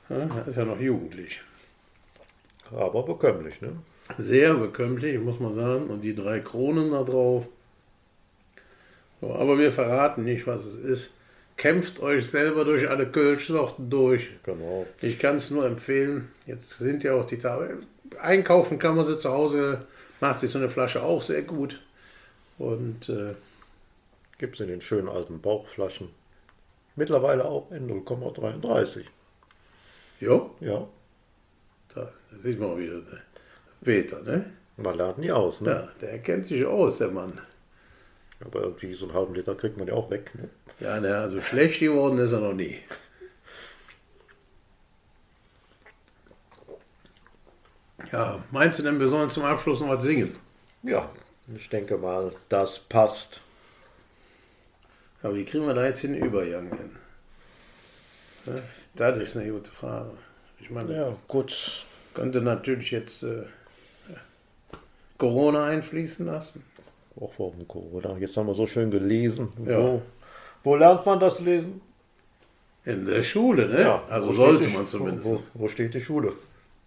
Ja, 0.09 0.41
ist 0.47 0.57
ja 0.57 0.65
noch 0.65 0.79
jugendlich. 0.79 1.41
Aber 2.71 3.03
bekömmlich, 3.03 3.61
ne? 3.61 3.73
Sehr 4.17 4.53
bekömmlich, 4.53 5.19
muss 5.19 5.39
man 5.39 5.53
sagen. 5.53 5.87
Und 5.87 6.01
die 6.01 6.15
drei 6.15 6.39
Kronen 6.39 6.91
da 6.91 7.03
drauf. 7.03 7.45
So, 9.21 9.33
aber 9.33 9.57
wir 9.57 9.71
verraten 9.71 10.23
nicht, 10.23 10.47
was 10.47 10.65
es 10.65 10.75
ist. 10.75 11.17
Kämpft 11.57 11.99
euch 11.99 12.29
selber 12.29 12.65
durch 12.65 12.87
alle 12.89 13.07
Kölschsorten 13.07 13.89
durch. 13.89 14.29
Genau. 14.43 14.85
Ich 15.01 15.17
kann 15.17 15.37
es 15.37 15.49
nur 15.49 15.65
empfehlen. 15.65 16.29
Jetzt 16.45 16.77
sind 16.77 17.03
ja 17.03 17.15
auch 17.15 17.25
die 17.25 17.39
Tage. 17.39 17.79
Einkaufen 18.21 18.77
kann 18.77 18.95
man 18.95 19.05
sie 19.05 19.17
zu 19.17 19.31
Hause, 19.31 19.85
macht 20.21 20.39
sich 20.39 20.51
so 20.51 20.59
eine 20.59 20.69
Flasche 20.69 21.01
auch 21.01 21.23
sehr 21.23 21.41
gut. 21.41 21.81
Und 22.59 23.09
äh, 23.09 23.33
gibt 24.37 24.55
es 24.55 24.61
in 24.61 24.67
den 24.67 24.81
schönen 24.81 25.09
alten 25.09 25.41
Bauchflaschen. 25.41 26.09
Mittlerweile 26.95 27.45
auch 27.45 27.71
in 27.71 27.89
0,33. 27.89 29.05
Jo? 30.19 30.55
Ja. 30.59 30.87
Da, 31.93 32.11
da 32.31 32.37
sieht 32.37 32.59
man 32.59 32.77
wieder 32.77 32.95
ne? 32.95 33.21
Peter, 33.83 34.21
ne? 34.21 34.51
Man 34.77 34.95
lernt 34.95 35.17
nie 35.17 35.31
aus, 35.31 35.61
ne? 35.61 35.71
Ja, 35.71 35.89
der 36.01 36.19
kennt 36.19 36.45
sich 36.45 36.65
aus, 36.65 36.97
der 36.99 37.09
Mann. 37.09 37.39
Aber 38.45 38.61
irgendwie 38.61 38.93
so 38.93 39.05
einen 39.05 39.15
halben 39.15 39.33
Liter 39.33 39.55
kriegt 39.55 39.77
man 39.77 39.87
ja 39.87 39.93
auch 39.93 40.09
weg, 40.09 40.31
ne? 40.35 40.49
Ja, 40.79 40.99
ne, 40.99 41.17
also 41.17 41.41
schlecht 41.41 41.79
geworden 41.79 42.19
ist 42.19 42.31
er 42.31 42.39
noch 42.39 42.53
nie. 42.53 42.79
Ja, 48.11 48.43
meinst 48.51 48.79
du 48.79 48.83
denn, 48.83 48.99
wir 48.99 49.07
sollen 49.07 49.29
zum 49.29 49.43
Abschluss 49.43 49.79
noch 49.79 49.89
was 49.89 50.03
singen? 50.03 50.35
Ja, 50.83 51.09
ich 51.55 51.67
denke 51.69 51.97
mal, 51.97 52.31
das 52.49 52.79
passt. 52.79 53.41
Aber 55.23 55.35
wie 55.35 55.45
kriegen 55.45 55.65
wir 55.65 55.73
da 55.73 55.85
jetzt 55.85 56.03
den 56.03 56.15
Übergang 56.15 56.69
hin? 56.69 56.95
Ja? 58.45 58.61
Das 58.97 59.17
ist 59.17 59.37
eine 59.37 59.51
gute 59.51 59.69
Frage. 59.69 60.09
Ich 60.59 60.71
meine, 60.71 60.95
ja, 60.95 61.15
gut. 61.27 61.85
Könnte 62.15 62.41
natürlich 62.41 62.89
jetzt 62.89 63.21
äh, 63.21 63.43
Corona 65.19 65.65
einfließen 65.65 66.25
lassen. 66.25 66.63
Auch 67.15 67.31
warum 67.37 67.67
Corona? 67.67 68.17
Jetzt 68.17 68.35
haben 68.37 68.47
wir 68.47 68.55
so 68.55 68.65
schön 68.65 68.89
gelesen. 68.89 69.49
Ja. 69.67 69.77
Wo, 69.77 70.01
wo 70.63 70.75
lernt 70.75 71.05
man 71.05 71.19
das 71.19 71.39
Lesen? 71.39 71.79
In 72.85 73.05
der 73.05 73.21
Schule, 73.21 73.67
ne? 73.67 73.81
Ja, 73.81 74.03
also 74.09 74.31
sollte 74.33 74.67
man 74.69 74.87
zumindest. 74.87 75.29
Wo, 75.29 75.41
wo, 75.53 75.67
steht 75.67 75.93
die 75.93 76.01
Schule? 76.01 76.33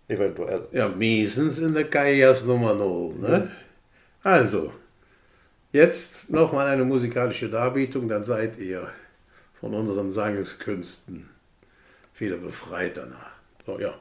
Eventuell. 0.08 0.62
Ja, 0.72 0.88
meistens 0.88 1.60
in 1.60 1.74
der 1.74 1.84
Kajas 1.84 2.44
Nummer 2.44 2.74
0. 2.74 3.14
Ne? 3.20 3.50
Also, 4.24 4.72
jetzt 5.72 6.30
nochmal 6.30 6.66
eine 6.66 6.84
musikalische 6.84 7.48
Darbietung, 7.48 8.08
dann 8.08 8.24
seid 8.24 8.58
ihr 8.58 8.88
von 9.60 9.74
unseren 9.74 10.10
Sangeskünsten 10.10 11.28
wieder 12.20 12.36
befreit 12.36 12.96
danach. 12.96 13.30
So, 13.66 13.78
ja. 13.78 13.94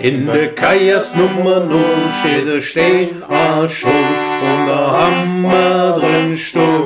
In 0.00 0.26
der 0.26 0.54
Kajas 0.54 1.14
Nummer 1.14 1.60
0 1.60 1.84
steht 2.20 2.46
der 2.48 2.60
Stein 2.60 3.22
schon 3.68 3.90
und 3.90 4.66
der 4.66 4.92
Hammer 4.92 5.98
drin 6.00 6.36
steht. 6.36 6.82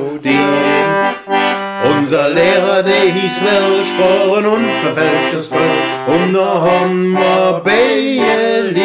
Paradies 2.77 3.41
will 3.41 3.85
sporen 3.85 4.45
unverfälschtes 4.45 5.49
Gold 5.49 5.61
und 6.05 6.31
noch 6.31 6.61
haben 6.61 7.13
wir 7.13 7.61
Beilieb. 7.63 8.77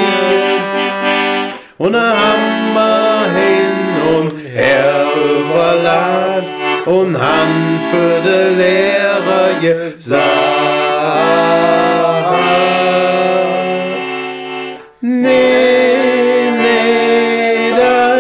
Und 1.79 1.93
dann 1.93 2.17
haben 2.17 2.75
wir 2.75 3.25
hin 3.39 4.17
und 4.17 4.39
her 4.39 4.92
und 6.87 7.17
han 7.17 7.81
für 7.91 8.21
de 8.29 8.55
Lehrer 8.57 9.61
gesagt. 9.61 10.23
Nee, 15.01 16.51
nee, 16.59 17.71
das 17.77 18.19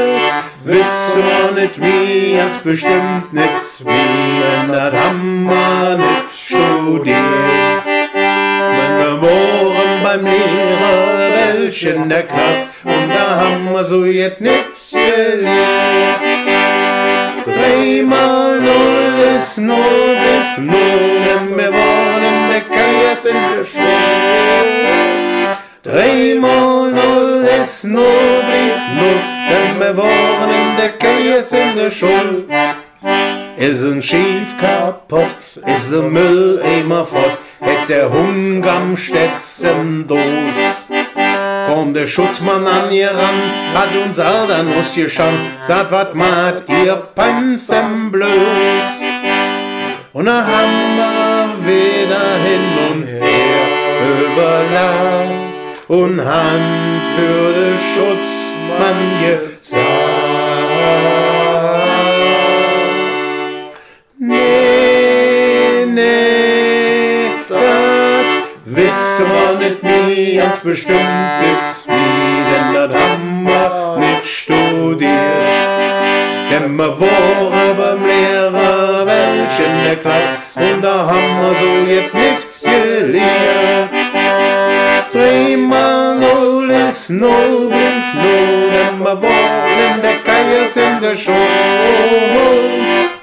wissen 0.64 1.22
wir 1.26 1.60
nicht 1.60 1.80
wie, 1.80 2.36
ganz 2.36 2.56
bestimmt 2.58 3.32
nicht 3.32 3.78
wie, 3.80 4.42
denn 4.42 4.72
das 4.72 4.92
haben 4.92 5.44
wir 5.44 5.96
nicht 5.96 6.32
studiert. 6.46 7.16
Wenn 8.14 8.98
wir 8.98 9.22
waren 9.22 10.02
beim 10.04 10.24
Lehrer, 10.24 11.54
welch 11.54 11.82
in 11.84 12.08
der 12.08 12.22
Klasse, 12.24 12.66
und 12.84 13.08
da 13.08 13.36
haben 13.36 13.72
wir 13.72 13.84
so 13.84 14.04
jetzt 14.04 14.40
nichts 14.40 14.90
gelehrt. 14.90 16.20
Dreimal 17.44 18.41
ist 19.42 19.58
null, 19.58 19.76
ist 19.76 20.58
null, 20.58 21.02
denn 21.26 21.56
wir 21.56 21.72
Kajas 22.70 23.24
in 23.24 23.34
der 23.34 23.64
Schule. 23.64 23.82
Dreimal 25.82 26.92
null 26.92 27.48
ist 27.60 27.84
null, 27.84 28.40
blieb 28.48 28.80
null, 28.98 29.20
denn 29.50 29.80
wir 29.80 29.96
wollen 29.96 30.76
der 30.78 30.92
Kajas 30.92 31.52
in 31.52 31.76
der 31.76 31.90
Schule. 31.90 32.44
Ist 33.56 33.82
ein 33.82 34.00
Schiff 34.00 34.56
kaputt, 34.60 35.42
ist 35.66 35.92
der 35.92 36.02
Müll 36.02 36.62
immer 36.78 37.04
fort, 37.04 37.38
hätt 37.60 37.88
der 37.88 38.10
Hund 38.10 38.66
am 38.66 38.96
Stetson 38.96 40.06
Dos. 40.06 40.18
Kommt 41.66 41.96
der 41.96 42.06
Schutzmann 42.06 42.66
an 42.66 42.92
ihr 42.92 43.10
ran, 43.10 43.40
hat 43.74 43.90
uns 44.04 44.18
all 44.18 44.46
dann 44.46 44.72
ausgeschaut, 44.72 45.34
sagt, 45.60 45.90
wat 45.90 46.14
macht 46.14 46.68
ihr 46.68 46.94
Panzern 47.14 48.10
bloß? 48.12 49.11
Und 50.14 50.26
dann 50.26 50.46
haben 50.46 51.64
wir 51.64 51.72
wieder 51.72 52.36
hin 52.44 52.60
und 52.90 53.06
her 53.06 53.64
überladen 54.20 55.30
und 55.88 56.20
han 56.22 56.60
für 57.16 57.52
den 57.54 57.78
Schutzmann 57.78 59.00
gesagt. 59.22 59.82
Nee, 64.18 65.86
nee, 65.86 67.30
das 67.48 68.26
wissen 68.66 69.26
wir 69.32 69.52
nicht 69.60 69.82
nie, 69.82 70.36
ganz 70.36 70.58
bestimmt 70.60 70.98
nicht 71.40 71.86
wie, 71.86 72.36
denn 72.50 72.68
das 72.74 73.00
haben 73.00 73.46
wir 73.46 73.96
nicht 73.96 74.26
studiert. 74.26 75.12
Denn 76.50 76.76
wir 76.76 77.00
waren 77.00 77.71
Klasse, 80.02 80.74
und 80.74 80.82
da 80.82 81.06
haben 81.06 81.34
wir 81.40 81.54
so 81.60 81.70
jetzt 81.88 82.14
nichts 82.14 82.60
gelehrt. 82.60 83.90
Dreimal 85.12 86.70
ist 86.88 87.10
null, 87.10 87.68
blieb 87.68 88.14
null, 88.14 88.70
denn 88.72 88.98
wir 89.00 89.12
in 89.94 90.02
der 90.02 90.18
Kajers 90.26 90.76
in 90.76 91.00
der 91.00 91.16
Schule. 91.16 91.38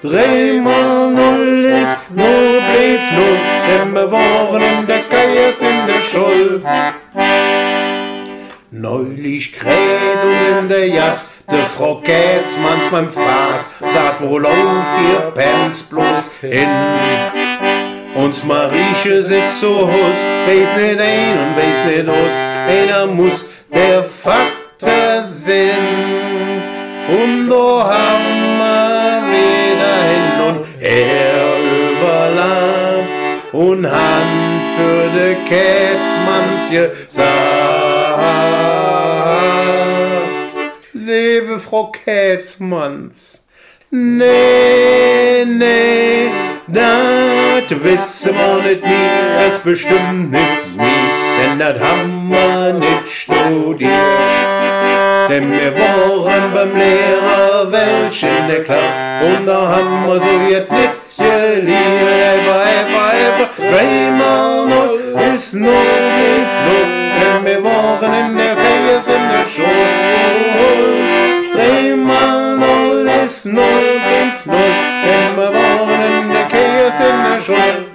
Dreimal 0.01 1.11
null 1.11 1.65
ist 1.65 2.11
null, 2.15 2.61
blieb 2.69 3.03
null, 3.17 3.37
denn 3.67 3.93
wir 3.93 4.59
in 4.69 4.87
der 4.87 5.03
Kajers 5.11 5.59
in 5.59 5.79
der 5.87 6.01
Schule. 6.09 6.61
Neulich 8.71 9.51
kräht 9.51 10.23
und 10.23 10.59
in 10.59 10.69
der 10.69 10.87
Jas, 10.87 11.25
de 11.51 11.65
Frau 11.65 11.95
Kätzmanns 11.95 12.89
beim 12.91 13.11
Fraß, 13.11 13.65
sagt, 13.93 14.21
wo 14.21 14.37
lauft 14.37 15.01
ihr 15.11 15.31
Pens 15.31 15.81
bloß 15.83 16.23
hin? 16.41 16.69
Uns 18.15 18.43
Marieche 18.43 19.21
sitzt 19.21 19.61
so 19.61 19.87
Hus, 19.87 20.17
weiß 20.45 20.75
nicht 20.77 20.99
ein 20.99 21.39
und 21.39 21.55
weiß 21.57 21.85
nicht 21.87 22.09
aus, 22.09 22.31
einer 22.67 23.05
muss 23.07 23.45
der 23.73 24.03
Vater 24.03 25.23
sein. 25.23 26.63
Und 27.07 27.49
da 27.49 27.93
haben 27.93 28.59
wir 28.59 29.21
wieder 29.31 29.95
hin 30.11 30.41
und 30.47 30.59
her 30.79 31.47
überladen 31.91 33.07
und 33.51 33.81
han 33.89 34.29
für 34.75 35.03
de 35.17 35.31
Kätzmanns 35.47 36.63
gesagt. 36.69 38.68
Lebe 40.93 41.59
Frau 41.59 41.91
Kätzmanns. 41.91 43.43
Nee, 43.91 45.45
nee, 45.45 46.29
das 46.67 47.69
wissen 47.69 48.35
wir 48.35 48.63
nicht 48.63 48.83
nie, 48.83 49.39
als 49.39 49.59
bestimmt 49.59 50.31
nicht 50.31 50.77
nie, 50.77 51.09
denn 51.39 51.59
das 51.59 51.79
haben 51.79 52.29
wir 52.29 52.73
nicht 52.73 53.07
studiert. 53.07 53.91
Denn 55.29 55.51
wir 55.51 55.75
waren 55.75 56.53
beim 56.53 56.75
Lehrer, 56.75 57.71
welch 57.71 58.23
in 58.23 58.47
der 58.47 58.63
Klasse, 58.63 58.91
und 59.25 59.45
da 59.45 59.67
haben 59.67 60.07
wir 60.07 60.19
so 60.19 60.49
jetzt 60.49 60.71
nicht 60.71 61.17
gelehrt. 61.17 61.67
Ever, 61.67 62.63
ever, 62.63 63.13
ever, 63.13 63.49
dreimal 63.57 64.67
null 64.67 64.99
ist 65.33 65.53
null, 65.53 65.71
ist 65.71 66.55
null, 66.65 66.87
denn 67.19 67.45
wir 67.45 67.63
waren 67.63 68.31
in 68.31 68.37
der 68.37 68.48
ist 73.45 74.45
wir 74.45 75.53
waren 75.53 76.23
in 76.23 76.29
der 76.29 76.47
Klasse 76.47 77.03
in 77.03 77.23
der 77.23 77.41
Schule. 77.41 77.85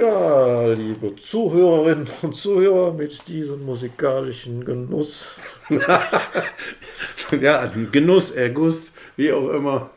Ja, 0.00 0.66
liebe 0.74 1.16
Zuhörerinnen 1.16 2.08
und 2.22 2.36
Zuhörer, 2.36 2.92
mit 2.92 3.26
diesem 3.26 3.64
musikalischen 3.64 4.64
Genuss 4.64 5.34
Ja, 7.40 7.70
Genuss, 7.90 8.30
Erguss, 8.30 8.94
wie 9.16 9.32
auch 9.32 9.50
immer. 9.50 9.90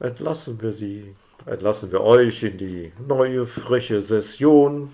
entlassen 0.00 0.60
wir 0.60 0.72
Sie, 0.72 1.14
entlassen 1.46 1.92
wir 1.92 2.00
euch 2.00 2.42
in 2.42 2.58
die 2.58 2.92
neue, 3.06 3.46
frische 3.46 4.02
Session. 4.02 4.90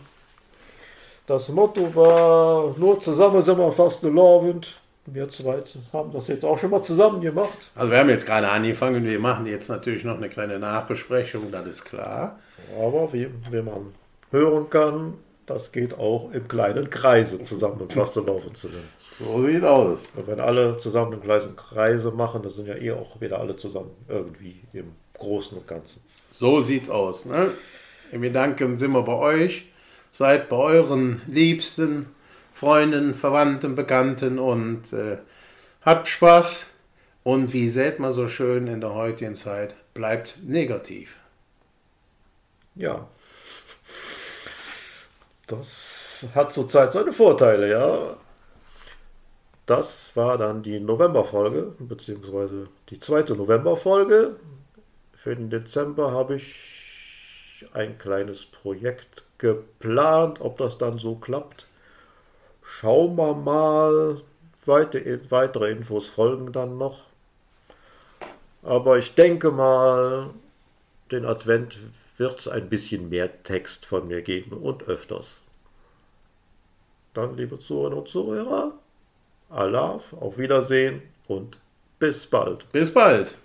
Das 1.27 1.49
Motto 1.49 1.93
war, 1.95 2.75
nur 2.77 3.01
zusammen 3.01 3.43
sind 3.43 3.59
wir 3.59 3.73
fast 3.73 4.03
lovend. 4.03 4.75
Wir 5.07 5.29
zwei 5.29 5.63
haben 5.93 6.13
das 6.13 6.29
jetzt 6.29 6.45
auch 6.45 6.59
schon 6.59 6.71
mal 6.71 6.83
zusammen 6.83 7.21
gemacht. 7.21 7.71
Also 7.75 7.93
wir 7.93 7.99
haben 7.99 8.11
jetzt 8.11 8.27
gerade 8.27 8.49
angefangen, 8.49 9.05
wir 9.05 9.19
machen 9.21 9.47
jetzt 9.47 9.69
natürlich 9.69 10.05
noch 10.05 10.17
eine 10.17 10.29
kleine 10.29 10.59
Nachbesprechung, 10.59 11.53
das 11.53 11.67
ist 11.69 11.85
klar. 11.85 12.39
Aber 12.77 13.13
wie, 13.13 13.29
wie 13.51 13.63
man 13.63 13.95
hören 14.31 14.69
kann, 14.69 15.15
das 15.47 15.71
geht 15.71 15.97
auch 15.97 16.33
im 16.33 16.49
kleinen 16.49 16.91
Kreise 16.91 17.41
zusammen 17.41 17.89
fast 17.89 18.17
laufen 18.17 18.55
zu 18.55 18.69
sein. 18.69 18.83
So 19.19 19.45
sieht 19.45 19.63
aus. 19.63 20.13
Und 20.17 20.27
wenn 20.27 20.41
alle 20.41 20.77
zusammen 20.79 21.13
im 21.15 21.23
kleinen 21.23 21.55
Kreise 21.55 22.11
machen, 22.11 22.43
das 22.43 22.55
sind 22.57 22.67
ja 22.67 22.75
eh 22.75 22.91
auch 22.91 23.21
wieder 23.21 23.39
alle 23.39 23.57
zusammen 23.57 23.93
irgendwie 24.09 24.61
im 24.73 24.93
Großen 25.15 25.57
und 25.57 25.69
Ganzen. 25.69 26.01
So 26.39 26.61
sieht's 26.61 26.91
aus. 26.91 27.25
Ne? 27.25 27.53
In 28.11 28.23
Gedanken 28.23 28.77
sind 28.77 28.93
wir 28.93 29.03
bei 29.03 29.15
euch, 29.15 29.67
seid 30.11 30.49
bei 30.49 30.57
euren 30.57 31.23
Liebsten, 31.27 32.07
Freunden, 32.57 33.13
Verwandten, 33.13 33.75
Bekannten 33.75 34.39
und 34.39 34.91
äh, 34.95 35.19
habt 35.83 36.09
Spaß. 36.09 36.71
Und 37.23 37.53
wie 37.53 37.69
seht 37.69 37.99
man 37.99 38.13
so 38.13 38.29
schön 38.29 38.67
in 38.67 38.81
der 38.81 38.95
heutigen 38.95 39.37
Zeit, 39.37 39.75
bleibt 39.93 40.39
negativ. 40.43 41.17
Ja. 42.75 43.09
Das 45.49 46.25
hat 46.35 46.51
zurzeit 46.51 46.93
seine 46.93 47.13
Vorteile, 47.13 47.69
ja. 47.71 48.17
Das 49.67 50.13
war 50.15 50.39
dann 50.39 50.63
die 50.63 50.81
Novemberfolge, 50.81 51.75
beziehungsweise 51.79 52.69
die 52.89 52.99
zweite 52.99 53.35
Novemberfolge. 53.35 54.37
Für 55.15 55.37
den 55.37 55.51
Dezember 55.51 56.11
habe 56.11 56.37
ich 56.37 57.67
ein 57.75 57.99
kleines 57.99 58.47
Projekt 58.47 59.25
geplant. 59.37 60.41
Ob 60.41 60.57
das 60.57 60.79
dann 60.79 60.97
so 60.99 61.17
klappt, 61.17 61.67
schauen 62.67 63.17
wir 63.17 63.35
mal. 63.35 64.21
Weite, 64.67 65.21
weitere 65.31 65.71
Infos 65.71 66.09
folgen 66.09 66.53
dann 66.53 66.77
noch. 66.77 67.05
Aber 68.63 68.99
ich 68.99 69.15
denke 69.15 69.53
mal, 69.53 70.31
den 71.13 71.25
Advent 71.25 71.79
wird 72.19 72.41
es 72.41 72.49
ein 72.49 72.69
bisschen 72.69 73.09
mehr 73.09 73.45
Text 73.45 73.87
von 73.87 74.09
mir 74.09 74.23
geben 74.23 74.57
und 74.57 74.83
öfters. 74.89 75.27
Dann, 77.15 77.37
liebe 77.37 77.61
Zuhörerinnen 77.61 78.01
und 78.01 78.09
Zuhörer, 78.09 78.73
Allah, 79.49 80.01
auf 80.21 80.37
Wiedersehen 80.37 81.03
und 81.29 81.59
bis 82.01 82.27
bald. 82.27 82.71
Bis 82.73 82.93
bald. 82.93 83.37